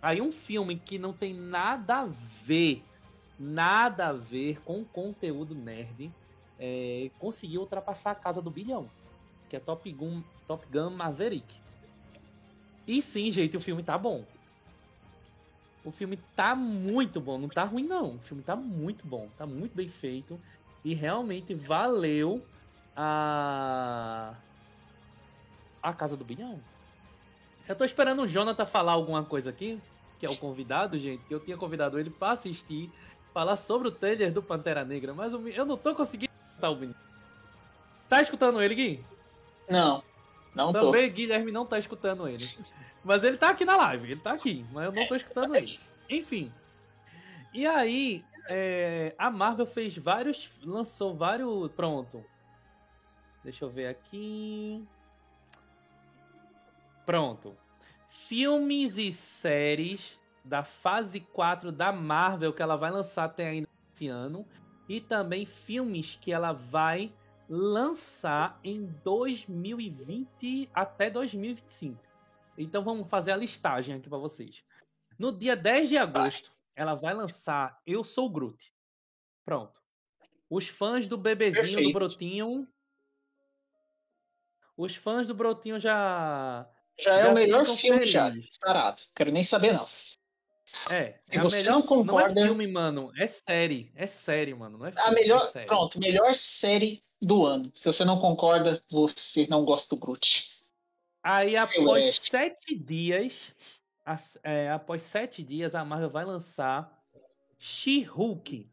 [0.00, 2.82] Aí um filme que não tem nada a ver,
[3.38, 6.12] nada a ver com conteúdo nerd,
[6.58, 8.88] é, conseguiu ultrapassar a casa do bilhão,
[9.48, 11.54] que é Top Gun, Top Gun Maverick.
[12.86, 14.24] E sim, gente, o filme tá bom.
[15.84, 18.16] O filme tá muito bom, não tá ruim não.
[18.16, 20.40] O filme tá muito bom, tá muito bem feito
[20.84, 22.40] e realmente valeu
[22.96, 24.34] a
[25.82, 26.60] a casa do bilhão.
[27.68, 29.80] Eu tô esperando o Jonathan falar alguma coisa aqui
[30.18, 32.90] que é o convidado, gente, que eu tinha convidado ele para assistir,
[33.32, 36.98] falar sobre o trailer do Pantera Negra, mas eu não tô conseguindo escutar o menino.
[38.08, 39.04] Tá escutando ele, Gui?
[39.68, 40.02] Não,
[40.54, 41.14] não Também tô.
[41.14, 42.48] Guilherme não tá escutando ele.
[43.04, 45.78] Mas ele tá aqui na live, ele tá aqui, mas eu não tô escutando ele.
[46.08, 46.52] Enfim.
[47.52, 50.50] E aí, é, a Marvel fez vários.
[50.64, 51.70] lançou vários.
[51.72, 52.24] Pronto.
[53.44, 54.84] Deixa eu ver aqui.
[57.06, 57.56] Pronto.
[58.08, 64.08] Filmes e séries da fase 4 da Marvel que ela vai lançar até ainda esse
[64.08, 64.46] ano.
[64.88, 67.12] E também filmes que ela vai
[67.48, 72.04] lançar em 2020 até 2025.
[72.58, 74.64] Então vamos fazer a listagem aqui para vocês.
[75.18, 78.72] No dia 10 de agosto, ela vai lançar Eu Sou Groot.
[79.44, 79.80] Pronto.
[80.50, 81.86] Os fãs do bebezinho Perfeito.
[81.88, 82.68] do Brotinho.
[84.76, 86.68] Os fãs do Brotinho já.
[86.98, 88.10] Já, é o melhor filme felizes.
[88.10, 88.32] já.
[88.60, 89.02] Parado.
[89.14, 89.86] Quero nem saber, não.
[90.90, 91.18] É.
[91.24, 92.34] Se é você melhor, não concorda.
[92.34, 93.12] Não é filme, mano.
[93.16, 93.90] É série.
[93.94, 94.78] É série, mano.
[94.78, 95.50] Não é filme, a melhor.
[95.54, 97.72] É pronto, melhor série do ano.
[97.74, 100.44] Se você não concorda, você não gosta do Groot.
[101.22, 103.52] Aí, após sete dias,
[104.42, 107.02] é, após sete dias, a Marvel vai lançar
[107.58, 108.70] She-Hulk,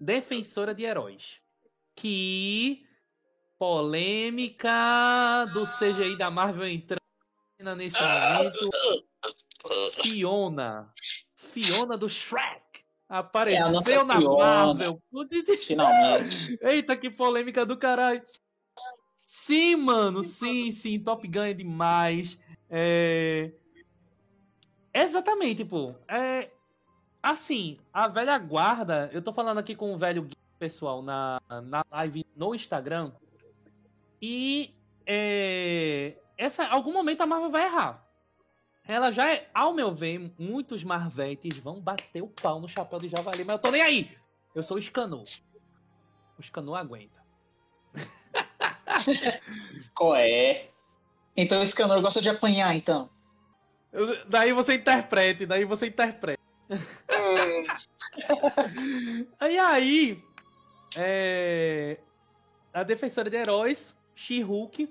[0.00, 1.40] Defensora de Heróis.
[1.94, 2.86] Que
[3.58, 7.01] polêmica do CGI da Marvel entrando
[7.74, 8.70] nesse momento.
[10.02, 10.92] Fiona.
[11.36, 12.62] Fiona do Shrek.
[13.08, 14.20] Apareceu é na Fiona.
[14.20, 15.02] Marvel.
[15.66, 16.58] Finalmente.
[16.62, 18.22] Eita, que polêmica do caralho.
[19.24, 20.98] Sim, mano, sim, sim.
[20.98, 22.38] Top Gun é demais.
[22.70, 23.52] É...
[24.92, 25.94] Exatamente, pô.
[26.08, 26.50] É...
[27.22, 29.10] Assim, a velha guarda.
[29.12, 33.12] Eu tô falando aqui com o velho pessoal na, na live no Instagram.
[34.20, 34.74] E.
[35.06, 36.16] É...
[36.36, 38.06] Essa, algum momento a Marvel vai errar.
[38.86, 43.08] Ela já é, ao meu ver, muitos Marvetes vão bater o pau no chapéu de
[43.08, 44.16] javali, mas eu tô nem aí.
[44.54, 45.22] Eu sou o Scanu.
[46.38, 47.22] O Scanu aguenta.
[49.94, 50.68] Qual é?
[51.36, 53.08] Então o Scanor gosta de apanhar, então.
[54.26, 56.40] Daí você interprete, daí você interprete.
[58.14, 59.26] Hum.
[59.40, 60.22] e aí,
[60.94, 61.98] é...
[62.72, 64.86] a defensora de heróis, She-Hulk,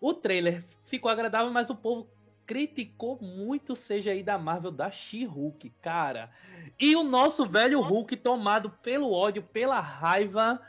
[0.00, 2.08] o trailer ficou agradável, mas o povo
[2.46, 6.30] criticou muito o CGI da Marvel da She-Hulk, cara.
[6.78, 10.60] E o nosso velho Hulk tomado pelo ódio, pela raiva,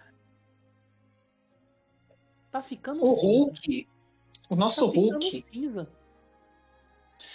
[2.52, 3.22] tá ficando o cinza.
[3.22, 3.88] Hulk,
[4.50, 5.90] o nosso tá Hulk, cinza.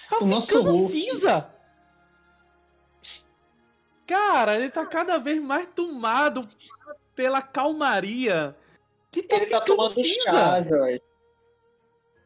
[0.08, 0.92] Tá o nosso Hulk.
[0.92, 1.50] cinza.
[4.06, 6.48] Cara, ele tá cada vez mais tomado
[7.16, 8.56] pela calmaria.
[9.10, 10.30] Que tá ele tá tomando cinza.
[10.30, 11.02] chá, Jorge.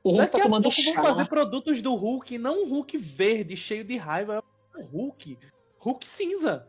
[0.03, 0.93] O Hulk Daqui tá tomando a pouco chá.
[0.95, 4.43] vão fazer produtos do Hulk, não um Hulk verde, cheio de raiva.
[4.75, 5.39] É um Hulk.
[5.79, 6.67] Hulk cinza.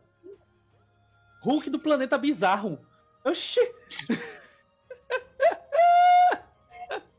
[1.42, 2.78] Hulk do planeta bizarro.
[3.24, 3.60] Oxi!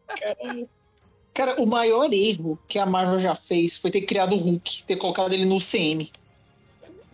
[0.08, 0.38] Cara,
[1.34, 4.98] cara, o maior erro que a Marvel já fez foi ter criado o Hulk, ter
[4.98, 6.12] colocado ele no CM.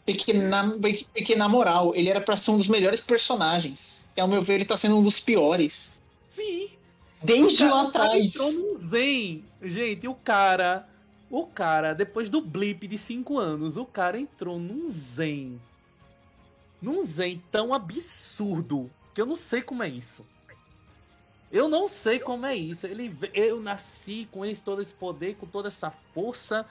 [0.06, 0.72] Porque na,
[1.14, 4.04] porque na moral, ele era pra ser um dos melhores personagens.
[4.18, 5.92] E ao meu ver, ele tá sendo um dos piores.
[6.30, 6.79] Sim.
[7.22, 8.20] Desde lá atrás.
[8.20, 9.44] entrou num zen.
[9.62, 10.88] Gente, o cara.
[11.30, 15.62] O cara, depois do blip de 5 anos, o cara entrou num zen.
[16.82, 18.90] Num zen tão absurdo.
[19.14, 20.26] Que eu não sei como é isso.
[21.52, 22.88] Eu não sei como é isso.
[22.88, 26.66] Ele, eu nasci com esse, todo esse poder, com toda essa força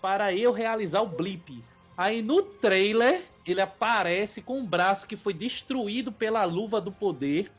[0.00, 1.64] para eu realizar o blip.
[1.96, 7.50] Aí no trailer ele aparece com um braço que foi destruído pela luva do poder,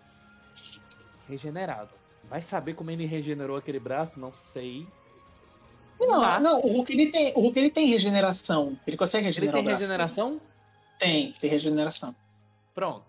[1.27, 2.04] regenerado.
[2.29, 4.19] Vai saber como ele regenerou aquele braço?
[4.19, 4.87] Não sei.
[5.99, 6.41] Não, Mas...
[6.41, 8.77] não o, Hulk, ele tem, o Hulk ele tem regeneração.
[8.85, 9.55] Ele consegue regenerar.
[9.55, 10.41] Ele tem regeneração?
[10.99, 12.15] Tem, tem regeneração.
[12.73, 13.05] Pronto.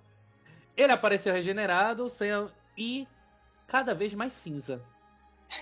[0.77, 2.31] Ele apareceu regenerado sem,
[2.77, 3.09] e
[3.67, 4.83] cada vez mais cinza.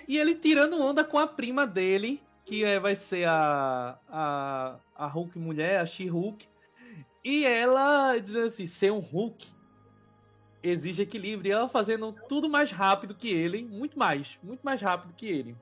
[0.08, 5.06] E ele tirando onda com a prima dele, que é, vai ser a, a, a
[5.06, 6.46] Hulk mulher, a She-Hulk.
[7.22, 9.46] E ela dizendo assim: ser um Hulk
[10.64, 11.50] exige equilíbrio.
[11.50, 15.56] E ela fazendo tudo mais rápido que ele, muito mais, muito mais rápido que ele.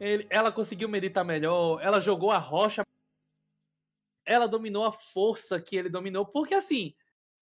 [0.00, 2.82] ele ela conseguiu meditar melhor, ela jogou a rocha.
[4.24, 6.94] Ela dominou a força que ele dominou, porque assim,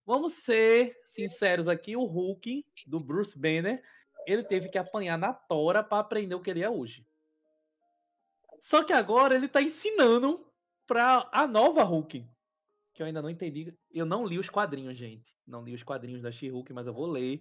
[0.05, 3.83] vamos ser sinceros aqui, o Hulk do Bruce Banner
[4.27, 7.07] ele teve que apanhar na tora para aprender o que ele é hoje.
[8.61, 10.51] Só que agora ele tá ensinando
[10.87, 12.27] pra a nova Hulk.
[12.95, 13.77] Que eu ainda não entendi.
[13.93, 15.35] Eu não li os quadrinhos, gente.
[15.45, 17.41] Não li os quadrinhos da She-Hulk, mas eu vou ler.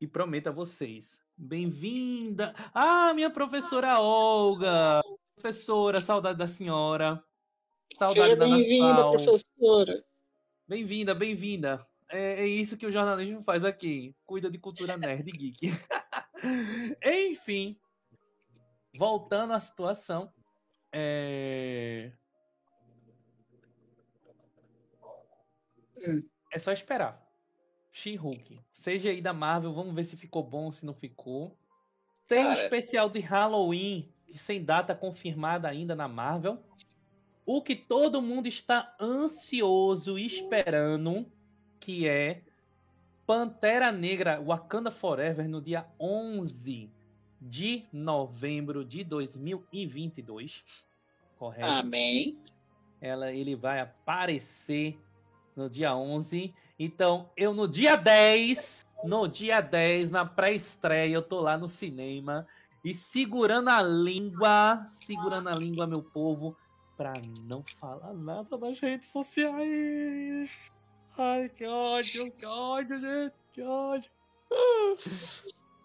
[0.00, 1.18] E prometo a vocês.
[1.36, 2.54] Bem-vinda!
[2.72, 5.02] Ah, minha professora Olga!
[5.34, 7.22] Professora, saudade da senhora.
[7.94, 10.04] Saudade Seja da Bem-vinda, professora.
[10.68, 11.86] Bem-vinda, bem-vinda.
[12.08, 14.14] É, é, isso que o jornalismo faz aqui.
[14.24, 15.58] Cuida de cultura nerd geek.
[17.04, 17.76] Enfim,
[18.96, 20.32] voltando à situação.
[20.92, 22.12] É...
[25.98, 26.22] Hum.
[26.52, 27.24] É só esperar.
[27.92, 28.60] She-Hulk.
[28.74, 31.56] CGI da Marvel, vamos ver se ficou bom, se não ficou.
[32.26, 32.62] Tem um Cara.
[32.62, 36.62] especial de Halloween, sem data confirmada ainda na Marvel.
[37.44, 41.30] O que todo mundo está ansioso esperando,
[41.80, 42.42] que é
[43.26, 46.90] Pantera Negra Wakanda Forever no dia 11
[47.40, 50.64] de novembro de 2022.
[51.38, 51.66] Correto?
[51.66, 52.38] Amém.
[53.00, 54.98] ela ele vai aparecer
[55.56, 56.54] no dia 11.
[56.78, 62.46] Então, eu no dia 10, no dia 10, na pré-estreia, eu tô lá no cinema
[62.84, 66.56] e segurando a língua, segurando a língua, meu povo,
[66.96, 70.70] pra não falar nada nas redes sociais.
[71.18, 74.10] Ai, que ódio, que ódio, gente, que ódio.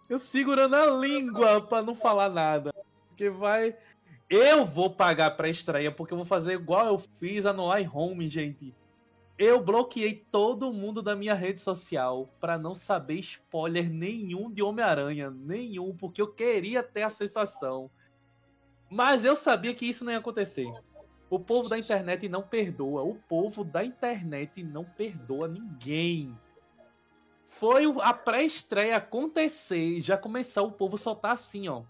[0.09, 2.74] Eu segurando a língua pra não falar nada.
[3.07, 3.76] Porque vai.
[4.30, 8.28] Eu vou pagar pra estreia, porque eu vou fazer igual eu fiz a No Home,
[8.28, 8.76] gente.
[9.44, 15.32] Eu bloqueei todo mundo da minha rede social pra não saber spoiler nenhum de Homem-Aranha,
[15.32, 17.89] nenhum, porque eu queria ter a sensação.
[18.88, 20.72] Mas eu sabia que isso não ia acontecer.
[21.28, 23.02] O povo da internet não perdoa.
[23.02, 26.38] O povo da internet não perdoa ninguém.
[27.48, 31.82] Foi a pré-estreia acontecer, já começar o povo soltar assim, ó.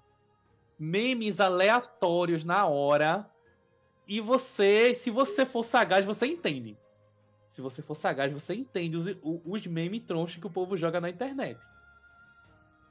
[0.80, 3.30] Memes aleatórios na hora.
[4.08, 6.78] E você, se você for sagaz, você entende.
[7.52, 11.10] Se você for sagaz, você entende os, os memes tronchos que o povo joga na
[11.10, 11.60] internet.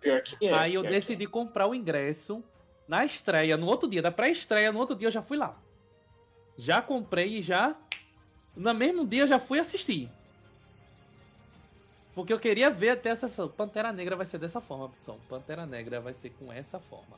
[0.00, 0.52] Pior que é.
[0.52, 2.44] Aí eu decidi comprar o ingresso
[2.86, 5.56] na estreia, no outro dia, da pré-estreia, no outro dia eu já fui lá.
[6.58, 7.74] Já comprei e já.
[8.54, 10.10] No mesmo dia eu já fui assistir.
[12.14, 13.48] Porque eu queria ver até essa.
[13.48, 15.18] Pantera Negra vai ser dessa forma, pessoal.
[15.26, 17.16] Pantera Negra vai ser com essa forma.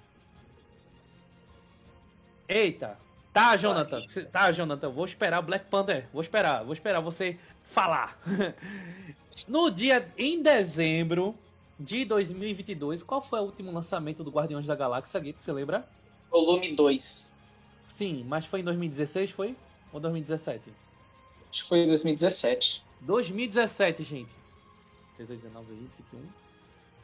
[2.49, 2.97] Eita!
[3.33, 4.05] Tá, Jonathan.
[4.31, 4.91] Tá, Jonathan.
[4.91, 6.07] Vou esperar Black Panther.
[6.13, 6.65] Vou esperar.
[6.65, 8.19] Vou esperar você falar.
[9.49, 10.07] no dia.
[10.19, 11.35] Em dezembro
[11.79, 15.35] de 2022, qual foi o último lançamento do Guardiões da Galáxia, Gui?
[15.39, 15.89] Você lembra?
[16.31, 17.33] Volume 2.
[17.89, 19.57] Sim, mas foi em 2016, foi?
[19.93, 20.63] Ou 2017?
[21.51, 22.83] Acho que foi em 2017.
[23.01, 24.31] 2017, gente.
[25.19, 26.21] 18, 19, 20, 21.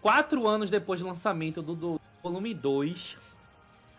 [0.01, 3.16] Quatro anos depois do lançamento do, do volume 2,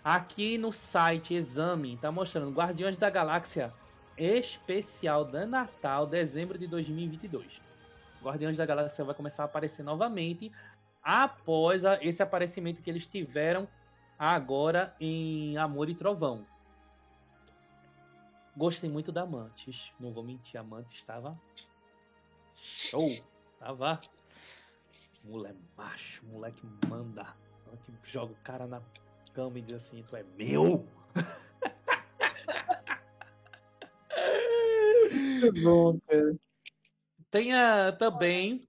[0.04, 3.74] aqui no site Exame, tá mostrando Guardiões da Galáxia
[4.18, 7.62] especial de Natal, dezembro de 2022.
[8.22, 10.52] Guardiões da Galáxia vai começar a aparecer novamente
[11.02, 13.68] após esse aparecimento que eles tiveram
[14.18, 16.46] agora em Amor e Trovão.
[18.58, 21.32] Gostei muito da Mantis, não vou mentir, a Mantis estava
[22.56, 23.10] show,
[23.58, 24.02] tava
[25.24, 27.34] moleque macho, moleque manda,
[28.04, 28.82] joga o cara na
[29.34, 30.88] cama e diz assim, tu é meu.
[35.12, 36.36] Muito bom, cara.
[37.32, 38.68] Tenha também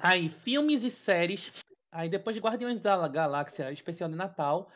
[0.00, 1.52] aí filmes e séries.
[1.90, 4.70] Aí depois de Guardiões da Galáxia especial de Natal,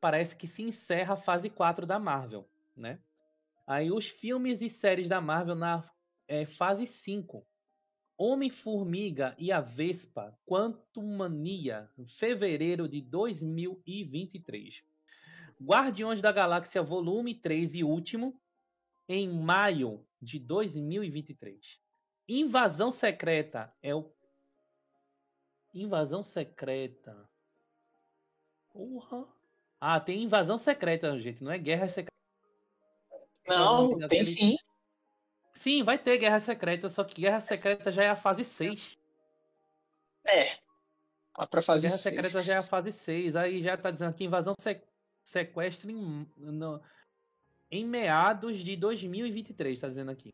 [0.00, 3.00] parece que se encerra a fase 4 da Marvel, né?
[3.66, 5.80] Aí os filmes e séries da Marvel na
[6.26, 7.46] é, fase 5.
[8.22, 14.84] Homem-Formiga e a Vespa, Quantumania, fevereiro de 2023.
[15.60, 18.40] Guardiões da Galáxia volume 3 e último,
[19.08, 21.80] em maio de 2023.
[22.28, 24.08] Invasão Secreta é o.
[25.74, 27.28] Invasão Secreta.
[28.72, 29.26] Porra.
[29.80, 31.42] Ah, tem Invasão Secreta, gente.
[31.42, 32.12] Não é Guerra Secreta.
[33.48, 34.56] Não, tem sim.
[35.54, 38.96] Sim, vai ter Guerra Secreta, só que Guerra Secreta já é a fase 6.
[40.24, 40.56] É.
[41.36, 42.14] Lá pra fazer Guerra seis.
[42.14, 43.36] Secreta já é a fase 6.
[43.36, 44.82] Aí já tá dizendo aqui Invasão Se-
[45.24, 46.80] Sequestro em, no-
[47.70, 50.30] em meados de 2023, tá dizendo aqui.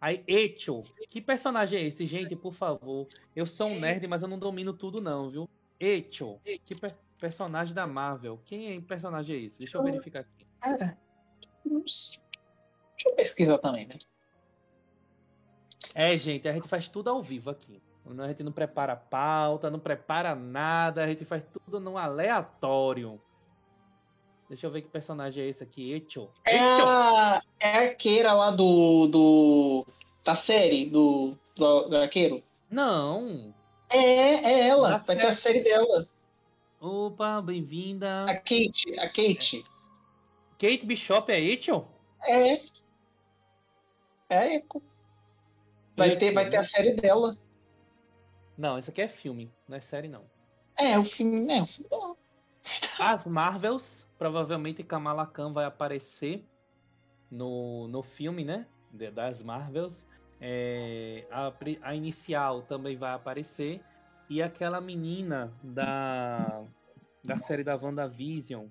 [0.00, 0.82] Aí, Echo.
[1.08, 2.34] Que personagem é esse, gente?
[2.34, 3.06] Por favor.
[3.36, 5.48] Eu sou um nerd, mas eu não domino tudo, não, viu?
[5.78, 6.40] Echo.
[6.64, 8.40] Que per- personagem da Marvel.
[8.44, 9.58] Quem é personagem é esse?
[9.58, 10.46] Deixa eu verificar aqui.
[10.60, 10.98] Cara.
[11.64, 12.20] Deixa
[13.06, 13.98] eu pesquisar também, né?
[15.94, 17.80] É, gente, a gente faz tudo ao vivo aqui.
[18.18, 23.20] A gente não prepara pauta, não prepara nada, a gente faz tudo no aleatório.
[24.48, 26.28] Deixa eu ver que personagem é esse aqui, Echo.
[26.44, 26.86] É Echo!
[26.86, 29.86] a, é a arqueira lá do, do.
[30.24, 32.42] da série, do, do, do arqueiro.
[32.68, 33.54] Não!
[33.88, 34.90] É, é ela.
[34.90, 36.06] Da Vai ter a série dela.
[36.80, 38.24] Opa, bem-vinda.
[38.24, 39.64] A Kate, a Kate.
[40.58, 41.86] Kate Bishop é Echo?
[42.24, 42.60] É.
[44.28, 44.62] É.
[46.08, 46.66] Vai ter, vai ter a né?
[46.66, 47.38] série dela.
[48.56, 50.24] Não, isso aqui é filme, não é série não.
[50.76, 51.52] É, o filme.
[51.52, 51.88] É, o filme.
[51.90, 52.16] não.
[52.98, 56.44] As Marvels, provavelmente Kamala Khan vai aparecer
[57.30, 58.66] no, no filme, né?
[58.92, 60.06] Das Marvels.
[60.40, 63.80] É, a, a inicial também vai aparecer.
[64.28, 66.62] E aquela menina da,
[67.24, 68.66] da série da WandaVision.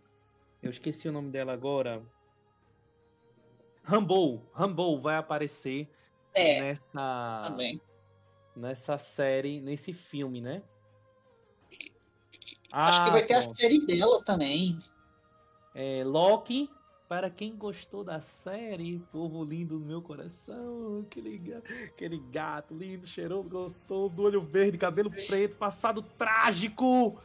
[0.61, 2.01] Eu esqueci o nome dela agora.
[3.83, 4.41] Rambo.
[4.53, 5.89] Rambo vai aparecer
[6.33, 7.81] É, nessa, também.
[8.55, 10.63] nessa série, nesse filme, né?
[12.71, 13.57] Acho que Ah, vai ter a pronto.
[13.57, 14.79] série dela também.
[15.73, 16.69] É, Loki,
[17.07, 23.05] para quem gostou da série, povo lindo do meu coração, aquele, ga- aquele gato lindo,
[23.05, 27.19] cheiroso, gostoso, do olho verde, cabelo preto, passado trágico,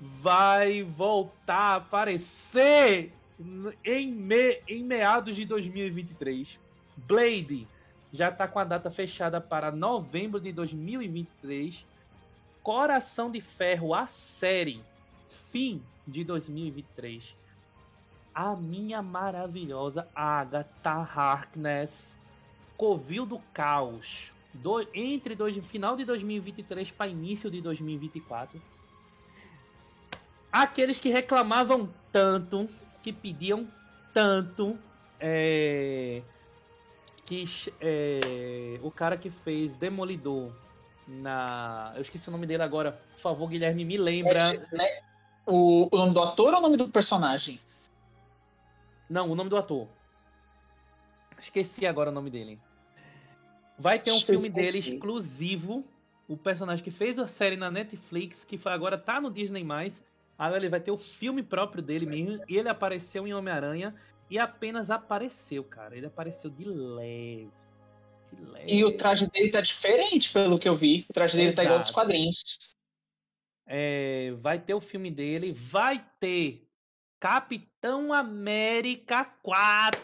[0.00, 3.12] vai voltar a aparecer
[3.84, 6.58] em, me- em meados de 2023.
[6.96, 7.68] Blade
[8.12, 11.84] já está com a data fechada para novembro de 2023.
[12.62, 14.82] Coração de Ferro, a série,
[15.50, 17.34] fim de 2023
[18.34, 22.16] a minha maravilhosa Agatha Harkness,
[22.76, 28.60] Covil do Caos, do- entre dois, final de 2023 para início de 2024.
[30.50, 32.68] Aqueles que reclamavam tanto,
[33.02, 33.66] que pediam
[34.12, 34.78] tanto,
[35.18, 36.22] é,
[37.32, 40.52] que é, o cara que fez Demolidor
[41.08, 43.00] na, eu esqueci o nome dele agora.
[43.12, 44.54] Por favor, Guilherme, me lembra.
[44.54, 45.00] É, né?
[45.46, 47.58] O, o nome do ator ou o nome do personagem?
[49.08, 49.88] Não, o nome do ator.
[51.40, 52.60] Esqueci agora o nome dele.
[53.78, 55.84] Vai ter um filme dele exclusivo.
[56.28, 59.66] O personagem que fez a série na Netflix, que foi- agora tá no Disney+.
[60.38, 62.44] Agora ele vai ter o filme próprio dele mesmo.
[62.48, 63.94] E ele apareceu em Homem-Aranha.
[64.32, 65.94] E apenas apareceu, cara.
[65.94, 67.52] Ele apareceu de leve.
[68.32, 68.72] De leve.
[68.72, 71.04] E o traje dele tá diferente, pelo que eu vi.
[71.10, 72.00] O traje dele tá igual dos Exato.
[72.00, 72.58] quadrinhos.
[73.66, 75.52] É, vai ter o filme dele.
[75.52, 76.66] Vai ter
[77.20, 80.00] Capitão América 4.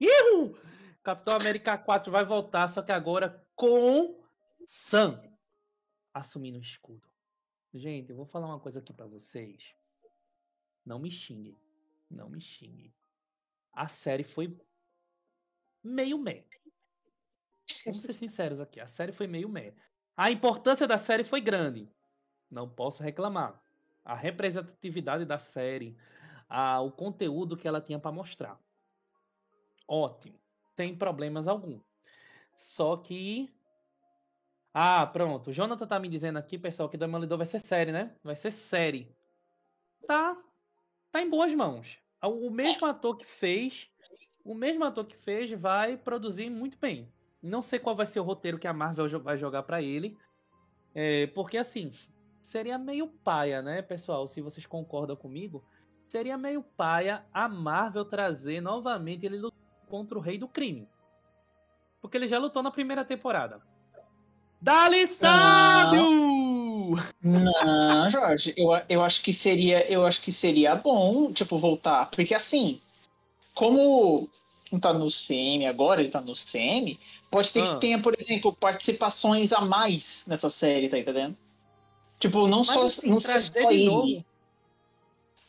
[0.00, 0.58] Ihu!
[1.00, 4.20] Capitão América 4 vai voltar, só que agora com
[4.66, 5.22] Sam
[6.12, 7.06] assumindo o escudo.
[7.72, 9.76] Gente, eu vou falar uma coisa aqui pra vocês.
[10.84, 11.56] Não me xinguem.
[12.10, 12.94] Não me xinguem.
[13.72, 14.58] A série foi
[15.82, 16.48] meio meh.
[17.84, 18.80] Vamos ser sinceros aqui.
[18.80, 19.74] A série foi meio meh.
[20.16, 21.90] A importância da série foi grande.
[22.50, 23.62] Não posso reclamar.
[24.04, 25.96] A representatividade da série,
[26.48, 28.60] a- o conteúdo que ela tinha pra mostrar.
[29.88, 30.38] Ótimo.
[30.76, 31.80] Sem problemas algum.
[32.56, 33.54] Só que.
[34.72, 35.50] Ah, pronto.
[35.50, 38.18] O Jonathan tá me dizendo aqui, pessoal, que Demolidor vai ser série, né?
[38.22, 39.16] Vai ser série.
[40.08, 40.43] Tá.
[41.14, 41.96] Tá em boas mãos.
[42.20, 43.88] O o mesmo ator que fez.
[44.44, 47.08] O mesmo ator que fez vai produzir muito bem.
[47.40, 50.18] Não sei qual vai ser o roteiro que a Marvel vai jogar pra ele.
[50.92, 51.92] É, porque assim,
[52.40, 54.26] seria meio paia, né, pessoal?
[54.26, 55.64] Se vocês concordam comigo,
[56.04, 60.88] seria meio paia a Marvel trazer novamente ele lutar contra o Rei do Crime.
[62.00, 63.62] Porque ele já lutou na primeira temporada.
[64.60, 66.43] Dali sábio!
[67.22, 72.34] Não, Jorge, eu, eu acho que seria, eu acho que seria bom, tipo, voltar, porque
[72.34, 72.80] assim,
[73.54, 74.28] como
[74.70, 76.98] não tá no CM agora, ele tá no CM,
[77.30, 77.74] pode ter Ah.
[77.74, 81.36] que tenha, por exemplo, participações a mais nessa série, tá entendendo?
[82.18, 84.24] Tipo, não Mas só, assim, não trazer só ele, novo.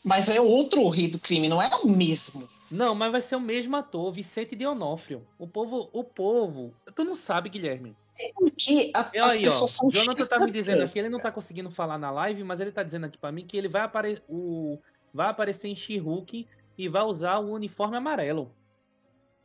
[0.04, 2.48] mas é outro rei do crime, não é o mesmo.
[2.70, 5.26] Não, mas vai ser o mesmo ator, Vicente de Onofrio.
[5.38, 6.74] O povo, o povo.
[6.94, 7.96] Tu não sabe, Guilherme.
[8.34, 11.30] Porque a, E as aí, ó, são Jonathan tá me dizendo aqui, ele não tá
[11.30, 14.22] conseguindo falar na live, mas ele tá dizendo aqui pra mim que ele vai, apare
[14.28, 14.78] o...
[15.12, 16.46] vai aparecer em She-Hulk
[16.78, 18.54] e vai usar o uniforme amarelo.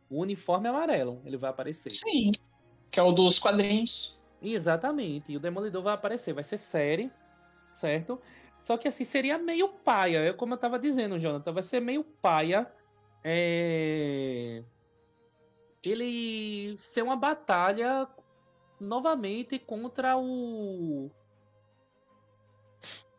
[0.09, 1.93] O uniforme amarelo, ele vai aparecer.
[1.93, 2.32] Sim,
[2.89, 4.19] que é o dos quadrinhos.
[4.41, 7.11] Exatamente, e o Demolidor vai aparecer, vai ser série,
[7.72, 8.19] certo?
[8.63, 12.03] Só que assim, seria meio paia, é como eu tava dizendo, Jonathan, vai ser meio
[12.03, 12.72] paia
[13.24, 14.63] é...
[15.84, 18.07] ele ser uma batalha
[18.82, 21.09] novamente contra o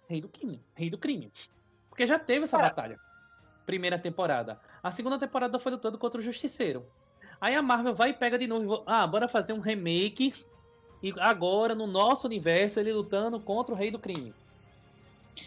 [0.09, 1.31] Rei do Crime, Rei do Crime.
[1.89, 2.69] Porque já teve essa Cara.
[2.69, 3.01] batalha.
[3.65, 4.61] Primeira temporada.
[4.83, 6.85] A segunda temporada foi lutando contra o Justiceiro.
[7.41, 8.67] Aí a Marvel vai e pega de novo.
[8.67, 10.35] vo- Ah, bora fazer um remake.
[11.03, 14.35] E agora, no nosso universo, ele lutando contra o Rei do Crime.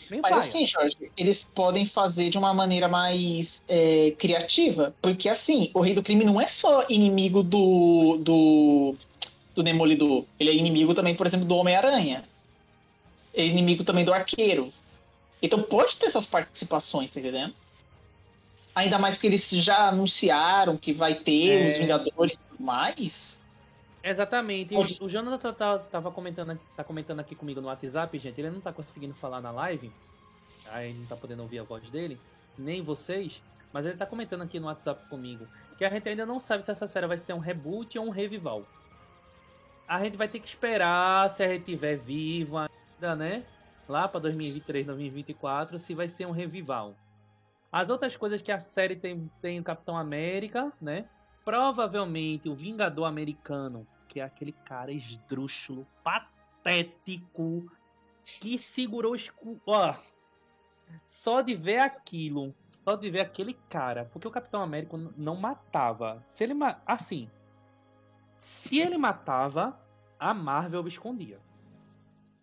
[0.09, 0.41] Meio Mas paia.
[0.43, 5.93] assim, Jorge, eles podem fazer de uma maneira mais é, criativa, porque assim, o Rei
[5.93, 8.95] do Crime não é só inimigo do, do,
[9.55, 10.25] do Demolidor.
[10.39, 12.25] Ele é inimigo também, por exemplo, do Homem-Aranha.
[13.33, 14.71] É inimigo também do Arqueiro.
[15.41, 17.53] Então pode ter essas participações, tá entendendo?
[18.73, 21.65] Ainda mais que eles já anunciaram que vai ter É.
[21.67, 23.37] os Vingadores e tudo mais.
[24.03, 24.75] Exatamente.
[24.75, 28.39] O, o Jonathan tá, tava comentando, tá comentando aqui comigo no WhatsApp, gente.
[28.39, 29.91] Ele não tá conseguindo falar na live.
[30.67, 32.19] Aí não tá podendo ouvir a voz dele.
[32.57, 33.41] Nem vocês.
[33.73, 35.47] Mas ele tá comentando aqui no WhatsApp comigo.
[35.77, 38.09] Que a gente ainda não sabe se essa série vai ser um reboot ou um
[38.09, 38.63] revival.
[39.87, 43.43] A gente vai ter que esperar se a gente tiver vivo ainda, né?
[43.87, 46.95] Lá pra 2023, 2024, se vai ser um revival.
[47.71, 51.05] As outras coisas que a série tem, tem o Capitão América, né?
[51.43, 57.69] Provavelmente o Vingador Americano que é aquele cara esdrúxulo, patético,
[58.39, 59.61] que segurou o escudo.
[59.65, 59.93] Ó,
[61.05, 62.55] só de ver aquilo,
[62.85, 66.23] só de ver aquele cara, porque o Capitão América não matava.
[66.25, 66.81] Se ele ma...
[66.85, 67.29] assim,
[68.37, 69.79] se ele matava,
[70.19, 71.41] a Marvel escondia.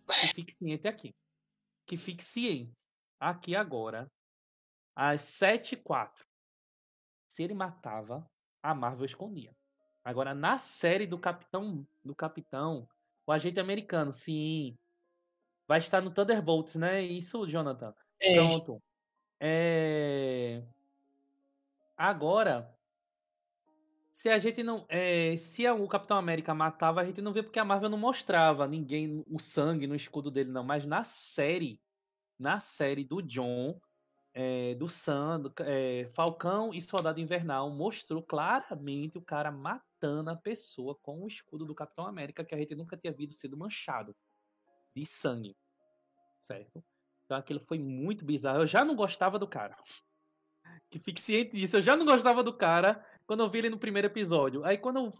[0.07, 1.13] Que fique ciente aqui.
[1.85, 2.71] Que fique ciente
[3.19, 4.11] aqui agora,
[4.95, 6.25] às 7 e 4.
[7.27, 8.29] Se ele matava,
[8.61, 9.55] a Marvel escondia.
[10.03, 12.87] Agora, na série do Capitão, do Capitão,
[13.25, 14.77] o agente americano, sim,
[15.67, 17.01] vai estar no Thunderbolts, né?
[17.01, 17.93] Isso, Jonathan.
[18.19, 18.35] É.
[18.35, 18.83] Pronto.
[19.39, 20.61] É...
[21.97, 22.73] Agora,
[24.23, 25.35] se a gente não, é...
[25.35, 29.21] se o Capitão América matava, a gente não vê porque a Marvel não mostrava ninguém
[29.27, 31.77] o sangue no escudo dele não, mas na série,
[32.39, 33.77] na série do John,
[34.33, 40.37] é, do Sam, do, é, Falcão e Soldado Invernal mostrou claramente o cara matando a
[40.37, 44.15] pessoa com o escudo do Capitão América que a gente nunca tinha visto sido manchado
[44.95, 45.53] de sangue,
[46.47, 46.81] certo?
[47.25, 48.61] Então aquilo foi muito bizarro.
[48.61, 49.75] Eu já não gostava do cara.
[50.89, 51.77] Que fique ciente disso.
[51.77, 54.63] Eu já não gostava do cara quando eu vi ele no primeiro episódio.
[54.65, 55.13] Aí quando eu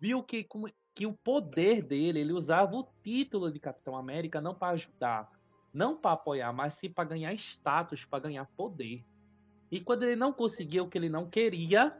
[0.00, 0.46] vi que,
[0.94, 5.30] que o poder dele, ele usava o título de Capitão América não para ajudar,
[5.72, 9.04] não para apoiar, mas sim para ganhar status, para ganhar poder.
[9.70, 11.96] E quando ele não conseguia o que ele não queria,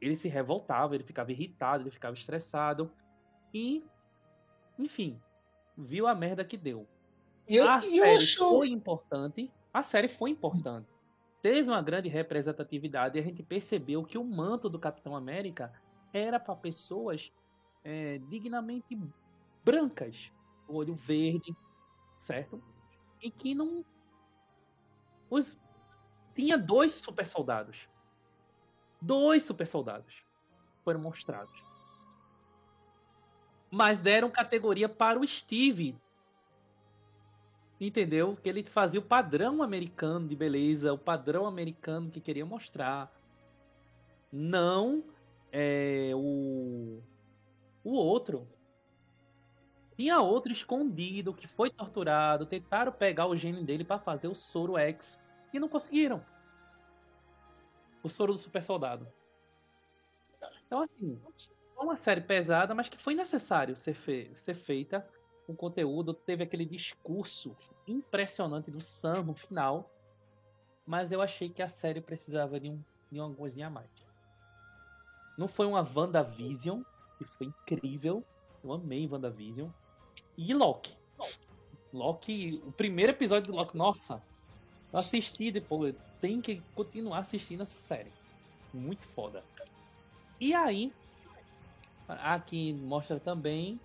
[0.00, 2.90] ele se revoltava, ele ficava irritado, ele ficava estressado.
[3.52, 3.84] E,
[4.78, 5.20] enfim,
[5.76, 6.86] viu a merda que deu.
[7.48, 8.38] Eu, a série acho...
[8.38, 9.50] foi importante.
[9.72, 10.88] A série foi importante.
[11.46, 15.72] Teve uma grande representatividade e a gente percebeu que o manto do Capitão América
[16.12, 17.32] era para pessoas
[17.84, 18.98] é, dignamente
[19.64, 20.32] brancas,
[20.66, 21.56] olho verde,
[22.18, 22.60] certo?
[23.22, 23.84] e que não.
[25.30, 25.56] Os...
[26.34, 27.88] Tinha dois super soldados.
[29.00, 30.24] Dois super soldados
[30.82, 31.62] foram mostrados.
[33.70, 35.96] Mas deram categoria para o Steve.
[37.80, 38.36] Entendeu?
[38.36, 43.12] Que ele fazia o padrão americano de beleza, o padrão americano que queria mostrar.
[44.32, 45.04] Não
[45.52, 47.02] é, o,
[47.84, 48.46] o outro,
[49.96, 54.76] tinha outro escondido que foi torturado, tentaram pegar o gene dele para fazer o soro
[54.76, 55.22] X
[55.52, 56.24] e não conseguiram.
[58.02, 59.10] O soro do super soldado.
[60.66, 61.18] Então assim,
[61.74, 65.08] foi uma série pesada, mas que foi necessário ser, fe ser feita
[65.46, 66.12] com conteúdo.
[66.12, 69.90] Teve aquele discurso impressionante do Sam no final,
[70.86, 73.88] mas eu achei que a série precisava de, um, de uma coisinha a mais.
[75.38, 76.82] Não foi uma WandaVision,
[77.18, 78.24] que foi incrível.
[78.64, 79.68] Eu amei WandaVision
[80.36, 80.96] e Loki.
[81.92, 84.22] Loki, o primeiro episódio do Loki, nossa,
[84.92, 88.12] eu assisti depois, tem que continuar assistindo essa série.
[88.72, 89.44] Muito foda.
[90.40, 90.92] E aí,
[92.08, 93.80] aqui mostra também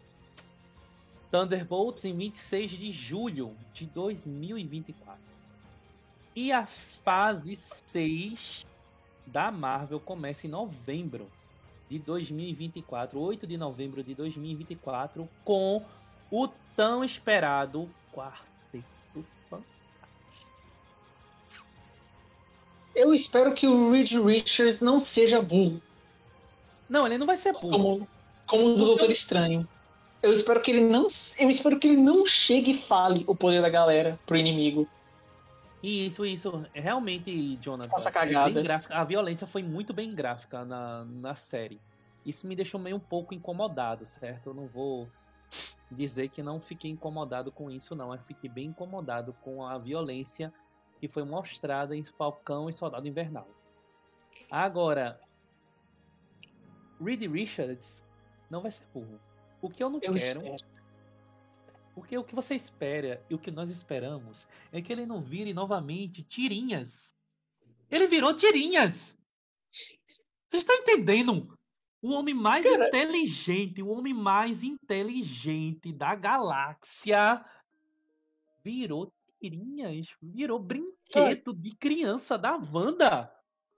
[1.32, 5.18] Thunderbolts em 26 de julho de 2024.
[6.36, 8.66] E a fase 6
[9.26, 11.32] da Marvel começa em novembro
[11.90, 15.84] de 2024, 8 de novembro de 2024, com
[16.30, 19.68] o tão esperado Quarteto Fantástico.
[22.94, 25.82] Eu espero que o Reed Richards não seja burro.
[26.90, 27.70] Não, ele não vai ser burro.
[27.72, 28.08] Como,
[28.48, 29.68] como o do Doutor Estranho.
[30.22, 31.08] Eu espero que ele não.
[31.38, 34.88] Eu espero que ele não chegue e fale o poder da galera pro inimigo.
[35.82, 36.64] Isso, isso.
[36.74, 37.90] Realmente, Jonathan.
[37.90, 38.62] Faça cagada.
[38.62, 38.80] É.
[38.90, 41.82] A violência foi muito bem gráfica na, na série.
[42.24, 44.50] Isso me deixou meio um pouco incomodado, certo?
[44.50, 45.10] Eu não vou
[45.90, 48.14] dizer que não fiquei incomodado com isso, não.
[48.14, 50.54] Eu fiquei bem incomodado com a violência
[51.00, 53.48] que foi mostrada em Falcão e Soldado Invernal.
[54.52, 55.20] Agora,
[57.04, 58.04] Reed Richards
[58.52, 59.20] não vai ser burro.
[59.62, 60.42] O que eu não eu quero.
[60.42, 60.72] Espero.
[61.94, 65.54] Porque o que você espera e o que nós esperamos é que ele não vire
[65.54, 67.16] novamente tirinhas.
[67.90, 69.18] Ele virou tirinhas!
[70.48, 71.58] Vocês estão entendendo?
[72.02, 72.88] O homem mais Cara...
[72.88, 77.44] inteligente, o homem mais inteligente da galáxia
[78.64, 83.32] virou tirinhas, virou brinquedo de criança da Wanda.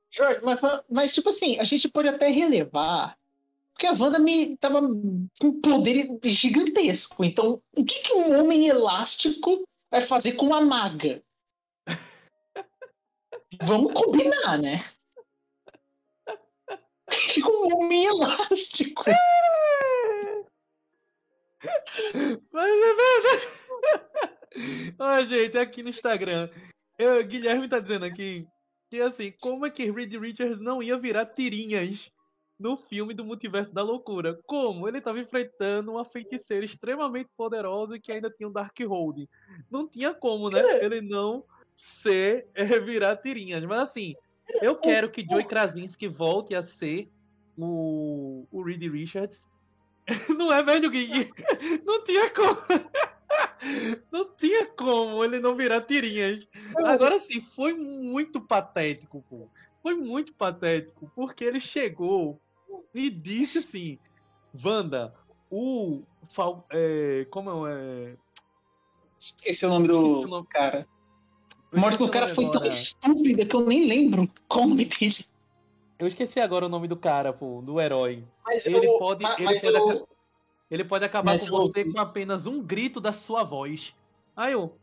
[0.09, 0.59] Jorge, mas,
[0.89, 3.17] mas tipo assim, a gente pode até relevar
[3.73, 4.81] Porque a Wanda me tava
[5.39, 7.23] com poder gigantesco.
[7.23, 11.23] Então, o que, que um homem elástico vai fazer com uma maga?
[13.61, 14.85] Vamos combinar, né?
[16.27, 19.03] O que um homem elástico?
[22.51, 23.63] Mas é verdade.
[24.99, 26.49] Ó, gente, aqui no Instagram.
[26.97, 28.47] Eu, Guilherme tá dizendo aqui
[28.89, 32.11] que assim, como é que Reed Richards não ia virar tirinhas
[32.59, 34.39] no filme do Multiverso da Loucura?
[34.45, 34.87] Como?
[34.87, 39.29] Ele tava enfrentando uma feiticeira extremamente poderosa que ainda tinha um Darkhold.
[39.69, 40.61] Não tinha como, né?
[40.83, 41.43] Ele não
[41.75, 43.63] ser é, virar tirinhas.
[43.65, 44.15] Mas assim,
[44.61, 47.09] eu quero que Joey Krasinski volte a ser
[47.57, 49.47] o, o Reed Richards.
[50.37, 51.31] Não é, velho Gui?
[51.85, 52.57] Não tinha como.
[54.11, 56.45] Não tinha como ele não virar tirinhas.
[56.85, 59.49] Agora sim, foi muito patético, pô.
[59.83, 62.39] Foi muito patético, porque ele chegou
[62.95, 63.99] e disse assim:
[64.63, 65.13] Wanda,
[65.51, 66.03] o.
[66.29, 68.15] Fal, é, como é.
[69.19, 70.47] Esqueci o nome do o nome.
[70.47, 70.87] cara.
[71.73, 75.25] A morte do cara foi tão estúpida que eu nem lembro qual o nome dele.
[75.99, 78.23] Eu esqueci agora o nome do cara, pô, do herói.
[78.45, 79.23] Mas ele eu, pode.
[79.23, 80.07] Mas, ele, mas pode eu...
[80.71, 83.93] ele pode acabar mas com você com apenas um grito da sua voz.
[84.35, 84.77] Aí eu.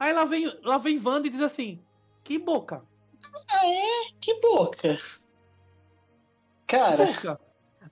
[0.00, 1.78] Aí lá vem, lá vem Wanda e diz assim:
[2.24, 2.82] Que boca.
[3.48, 4.12] Ah, é?
[4.20, 4.98] Que boca.
[6.66, 7.06] Cara.
[7.06, 7.40] Que boca.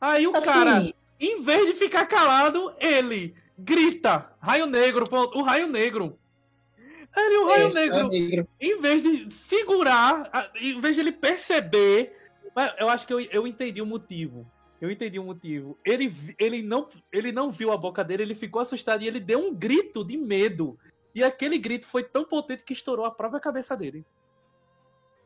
[0.01, 0.47] Aí o assim...
[0.47, 6.19] cara, em vez de ficar calado, ele grita: Raio Negro, o Raio Negro.
[7.17, 12.15] Ele, o Raio, é, negro, negro, em vez de segurar, em vez de ele perceber,
[12.79, 14.47] eu acho que eu, eu entendi o motivo.
[14.79, 15.79] Eu entendi o motivo.
[15.83, 19.39] Ele, ele, não, ele não viu a boca dele, ele ficou assustado e ele deu
[19.39, 20.79] um grito de medo.
[21.15, 24.05] E aquele grito foi tão potente que estourou a própria cabeça dele.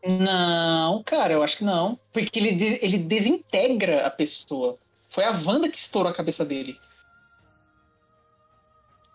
[0.05, 1.99] Não, cara, eu acho que não.
[2.13, 4.79] Porque ele, ele desintegra a pessoa.
[5.11, 6.79] Foi a Wanda que estourou a cabeça dele.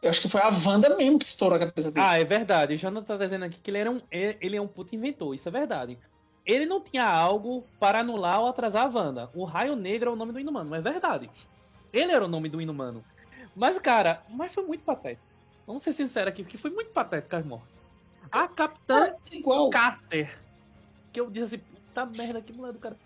[0.01, 2.05] Eu acho que foi a Wanda mesmo que estourou a cabeça dele.
[2.05, 2.75] Ah, é verdade.
[2.75, 5.33] O Jonathan tá dizendo aqui que ele, era um, ele é um puto inventor.
[5.33, 5.97] Isso é verdade.
[6.45, 9.31] Ele não tinha algo para anular ou atrasar a Wanda.
[9.33, 11.29] O Raio Negro é o nome do Inumano, é verdade.
[11.91, 13.03] Ele era o nome do Inumano.
[13.55, 15.25] Mas, cara, mas foi muito patético.
[15.65, 17.73] Vamos ser sinceros aqui, porque foi muito patético as mortes.
[18.31, 19.71] A Capitã é igual.
[19.71, 20.37] Carter,
[21.15, 22.97] que eu disse assim, puta merda, que mulher do cara.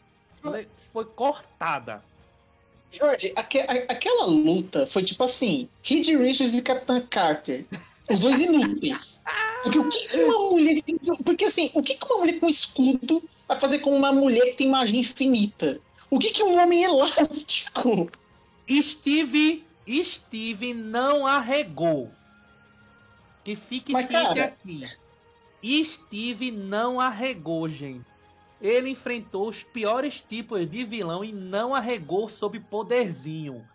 [0.91, 2.03] Foi cortada.
[2.91, 7.67] Jorge, aque, a, aquela luta foi tipo assim: Reed Richards e Capitã Carter.
[8.09, 9.21] Os dois inúteis.
[9.61, 10.83] Porque o que uma mulher.
[11.23, 14.69] Porque assim, o que uma mulher com escudo vai fazer com uma mulher que tem
[14.69, 15.79] magia infinita?
[16.09, 18.09] O que, que um homem elástico?
[18.81, 19.63] Steve.
[19.87, 22.11] Steve não arregou.
[23.43, 24.45] Que fique Mas, ciente cara...
[24.45, 24.87] aqui.
[25.83, 28.05] Steve não arregou, gente.
[28.61, 33.65] Ele enfrentou os piores tipos de vilão e não arregou sob poderzinho.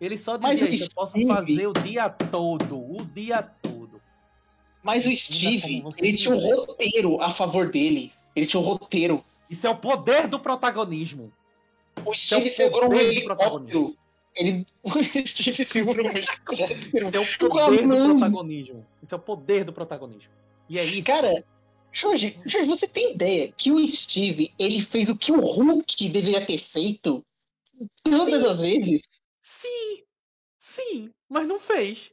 [0.00, 4.00] Ele só dizia isso, eu posso fazer o dia todo, o dia todo.
[4.82, 8.12] Mas o Steve, ele tinha um roteiro a favor dele.
[8.34, 9.24] Ele tinha um roteiro.
[9.48, 11.32] Isso é o poder do protagonismo.
[12.04, 13.96] O Steve é o segurou um helicóptero.
[14.34, 14.66] Ele...
[14.84, 17.08] O Steve segurou um helicóptero.
[17.08, 18.86] Isso é o poder do protagonismo.
[19.02, 20.32] Isso é o poder do protagonismo.
[20.68, 21.04] E é isso.
[21.04, 21.44] Cara,
[21.92, 26.46] Jorge, Jorge, você tem ideia que o Steve ele fez o que o Hulk deveria
[26.46, 27.24] ter feito
[28.02, 29.02] todas sim, as vezes?
[29.42, 30.04] Sim,
[30.58, 32.12] sim, mas não fez.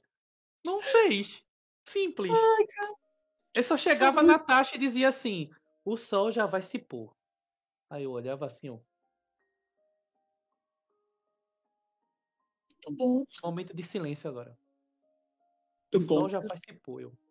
[0.63, 1.43] Não fez.
[1.83, 2.31] Simples.
[2.31, 2.91] Ai,
[3.53, 4.27] Ele só chegava sim.
[4.27, 5.49] na taxa e dizia assim:
[5.83, 7.13] o sol já vai se pôr.
[7.89, 8.79] Aí eu olhava assim, ó.
[12.69, 13.25] Muito bom.
[13.43, 14.57] Momento de silêncio agora.
[15.93, 16.21] Muito o bom.
[16.21, 17.01] sol já vai se pôr.
[17.01, 17.22] Eu.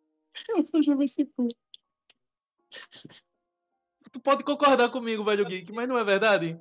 [0.56, 1.48] O sol já vai se pôr.
[4.10, 6.58] Tu pode concordar comigo, velho geek, mas não é verdade?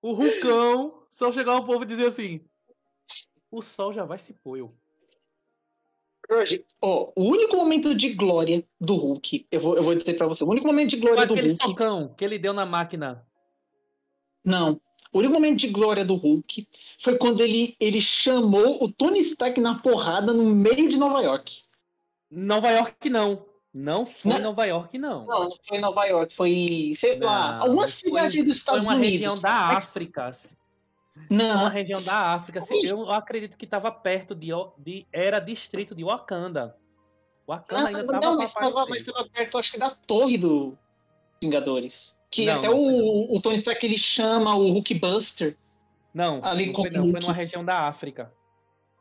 [0.00, 2.40] O Rucão só chegar ao povo e dizer assim:
[3.50, 4.58] o sol já vai se pôr.
[4.58, 4.74] Eu.
[6.30, 10.26] Hoje, ó, o único momento de glória do Hulk, eu vou, eu vou dizer pra
[10.26, 11.62] você, o único momento de glória do aquele Hulk.
[11.62, 13.26] aquele socão que ele deu na máquina.
[14.44, 14.78] Não.
[15.10, 19.58] O único momento de glória do Hulk foi quando ele, ele chamou o Tony Stark
[19.58, 21.62] na porrada no meio de Nova York.
[22.30, 23.46] Nova York não.
[23.72, 25.26] Não foi não, Nova York, não.
[25.26, 28.88] Não, não foi Nova York, foi, sei lá, alguma cidade dos Estados Unidos.
[28.88, 29.20] Foi uma Unidos.
[29.20, 30.30] região da África.
[31.30, 31.60] Não.
[31.60, 32.60] Uma região da África.
[32.82, 34.48] Eu acredito que estava perto de,
[34.78, 35.06] de.
[35.12, 36.76] Era distrito de Wakanda.
[37.46, 40.76] Wakanda não, ainda estava Não, mas estava perto, acho que da torre do
[41.40, 42.16] Vingadores.
[42.30, 45.56] Que não, até o, o Tony Stark ele chama o Hulkbuster.
[46.12, 48.32] Não, ali não foi, não, foi numa região da África.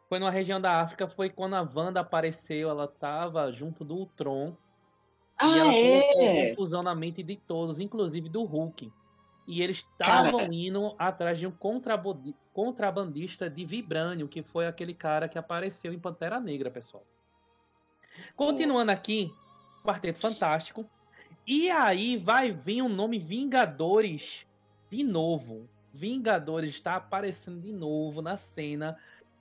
[0.07, 4.55] Foi numa região da África, foi quando a Wanda apareceu, ela tava junto do Ultron.
[5.37, 6.49] Ah, e ela é?
[6.49, 8.91] confusão na mente de todos, inclusive do Hulk.
[9.47, 11.53] E eles estavam indo atrás de um
[12.53, 17.03] contrabandista de Vibrânio, que foi aquele cara que apareceu em Pantera Negra, pessoal.
[18.35, 19.33] Continuando aqui,
[19.83, 20.85] Quarteto Fantástico.
[21.45, 24.45] E aí vai vir o um nome Vingadores
[24.89, 25.69] de novo.
[25.93, 28.97] Vingadores está aparecendo de novo na cena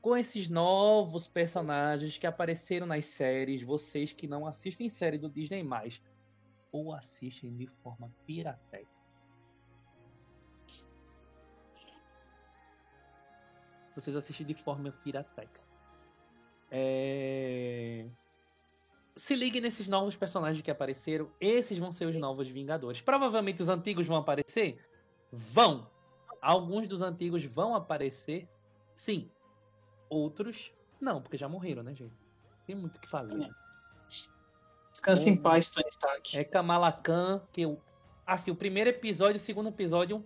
[0.06, 3.60] com esses novos personagens que apareceram nas séries.
[3.60, 6.00] Vocês que não assistem série do Disney mais
[6.70, 9.04] ou assistem de forma piratex.
[13.96, 15.72] Vocês assistem de forma piratex.
[16.70, 18.06] É
[19.16, 21.32] se ligue nesses novos personagens que apareceram.
[21.40, 23.00] Esses vão ser os novos Vingadores.
[23.00, 24.78] Provavelmente os antigos vão aparecer?
[25.32, 25.90] Vão.
[26.40, 28.48] Alguns dos antigos vão aparecer,
[28.94, 29.32] sim.
[30.08, 32.14] Outros, não, porque já morreram, né, gente?
[32.66, 33.42] Tem muito o que fazer.
[33.42, 33.50] É.
[34.90, 36.36] Descansa em paz, Tony Stark.
[36.36, 37.80] É Kamala Khan, que eu.
[38.26, 40.24] Assim, o primeiro episódio, o segundo episódio,